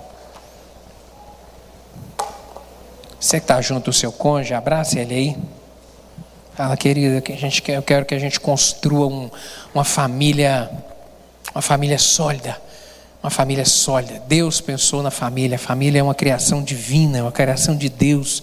[3.20, 5.38] Você que está junto do seu cônjuge, abraça ele aí.
[6.56, 9.30] Fala, querida, que a gente quer, eu quero que a gente construa um,
[9.72, 10.68] uma família,
[11.54, 12.60] uma família sólida.
[13.22, 14.20] Uma família sólida.
[14.28, 15.56] Deus pensou na família.
[15.56, 18.42] A família é uma criação divina, é uma criação de Deus.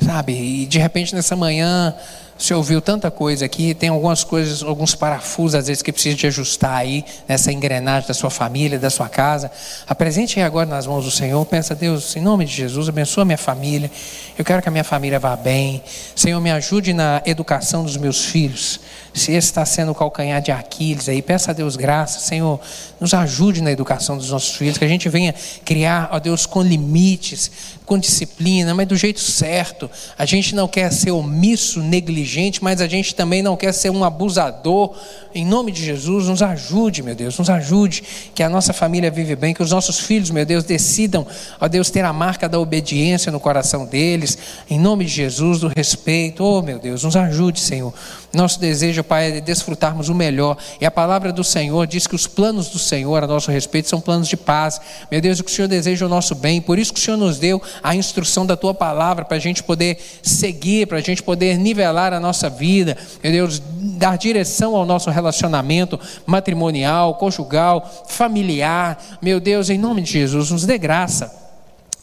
[0.00, 0.32] Sabe?
[0.32, 1.92] E de repente nessa manhã
[2.38, 6.26] você ouviu tanta coisa aqui, tem algumas coisas, alguns parafusos às vezes que precisa de
[6.28, 9.50] ajustar aí nessa engrenagem da sua família, da sua casa.
[9.88, 11.44] Apresente aí agora nas mãos do Senhor.
[11.46, 13.90] Pensa, Deus, em nome de Jesus, abençoa minha família.
[14.38, 15.82] Eu quero que a minha família vá bem.
[16.14, 18.78] Senhor, me ajude na educação dos meus filhos.
[19.18, 22.20] Se esse está sendo o calcanhar de Aquiles aí, peça a Deus graça.
[22.20, 22.60] Senhor,
[23.00, 26.62] nos ajude na educação dos nossos filhos, que a gente venha criar, ó Deus, com
[26.62, 27.50] limites,
[27.88, 29.90] com disciplina, mas do jeito certo.
[30.18, 34.04] A gente não quer ser omisso, negligente, mas a gente também não quer ser um
[34.04, 34.94] abusador.
[35.34, 38.02] Em nome de Jesus, nos ajude, meu Deus, nos ajude,
[38.34, 41.26] que a nossa família vive bem, que os nossos filhos, meu Deus, decidam,
[41.60, 44.36] ó Deus, ter a marca da obediência no coração deles,
[44.68, 46.44] em nome de Jesus, do respeito.
[46.44, 47.94] Oh, meu Deus, nos ajude, Senhor.
[48.32, 50.58] Nosso desejo, Pai, é de desfrutarmos o melhor.
[50.78, 54.02] E a palavra do Senhor diz que os planos do Senhor a nosso respeito são
[54.02, 54.78] planos de paz.
[55.10, 56.60] Meu Deus, o que o Senhor deseja é o nosso bem.
[56.60, 59.62] Por isso que o Senhor nos deu a instrução da tua palavra para a gente
[59.62, 62.98] poder seguir, para a gente poder nivelar a nossa vida.
[63.22, 63.62] Meu Deus,
[63.96, 69.02] dar direção ao nosso relacionamento matrimonial, conjugal, familiar.
[69.22, 71.47] Meu Deus, em nome de Jesus, nos dê graça.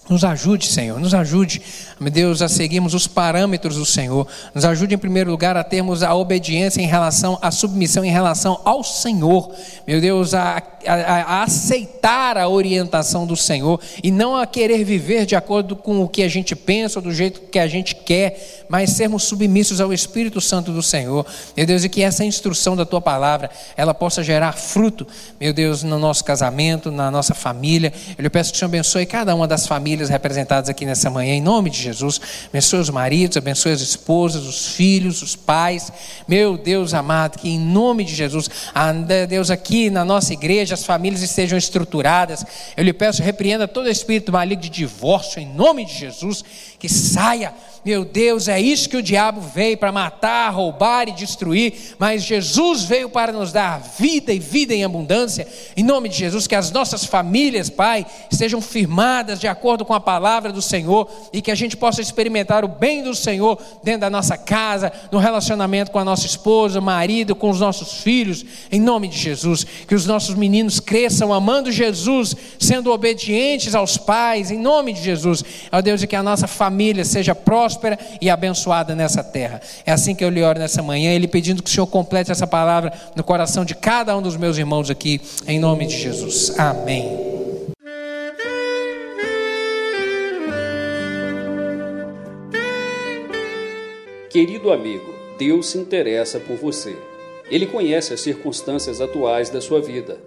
[0.08, 1.62] Nos ajude, Senhor, nos ajude,
[2.00, 4.28] meu Deus, a seguirmos os parâmetros do Senhor.
[4.54, 8.62] Nos ajude, em primeiro lugar, a termos a obediência em relação à submissão em relação
[8.64, 9.52] ao Senhor.
[9.88, 15.26] Meu Deus, a, a, a, aceitar a orientação do Senhor e não a querer viver
[15.26, 18.92] de acordo com o que a gente pensa do jeito que a gente quer, mas
[18.92, 21.26] sermos submissos ao Espírito Santo do Senhor.
[21.56, 25.08] Meu Deus, e que essa instrução da tua palavra, ela possa gerar fruto,
[25.40, 27.92] meu Deus, no nosso casamento, na nossa família.
[28.18, 31.34] Eu lhe peço que o Senhor abençoe cada uma das famílias representadas aqui nessa manhã,
[31.34, 32.20] em nome de Jesus.
[32.50, 35.92] Abençoe os maridos, abençoe as esposas, os filhos, os pais.
[36.28, 38.50] Meu Deus amado, que em nome de Jesus,
[39.28, 42.46] Deus, aqui na nossa igreja, as famílias estejam estruturadas.
[42.78, 46.44] Eu lhe peço, repreenda todo espírito maligno de divórcio, em nome de Jesus,
[46.78, 47.54] que saia
[47.86, 52.82] meu Deus, é isso que o diabo veio para matar, roubar e destruir, mas Jesus
[52.82, 55.48] veio para nos dar vida e vida em abundância.
[55.78, 60.00] Em nome de Jesus, que as nossas famílias, Pai, estejam firmadas de acordo com a
[60.00, 64.10] palavra do Senhor e que a gente possa experimentar o bem do Senhor dentro da
[64.10, 68.44] nossa casa, no relacionamento com a nossa esposa, marido, com os nossos filhos.
[68.72, 74.50] Em nome de Jesus, que os nossos meninos cresçam amando Jesus, sendo obedientes aos pais.
[74.50, 78.30] Em nome de Jesus, ó Deus, e que a nossa família seja próxima próspera e
[78.30, 79.62] abençoada nessa terra.
[79.86, 82.48] É assim que eu lhe oro nessa manhã, ele pedindo que o Senhor complete essa
[82.48, 86.58] palavra no coração de cada um dos meus irmãos aqui, em nome de Jesus.
[86.58, 87.36] Amém.
[94.30, 96.96] Querido amigo, Deus se interessa por você.
[97.50, 100.18] Ele conhece as circunstâncias atuais da sua vida.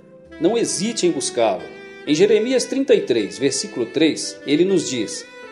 [0.40, 1.62] Não hesite em buscá-lo.
[2.06, 5.26] Em Jeremias 33, versículo 3, ele nos diz: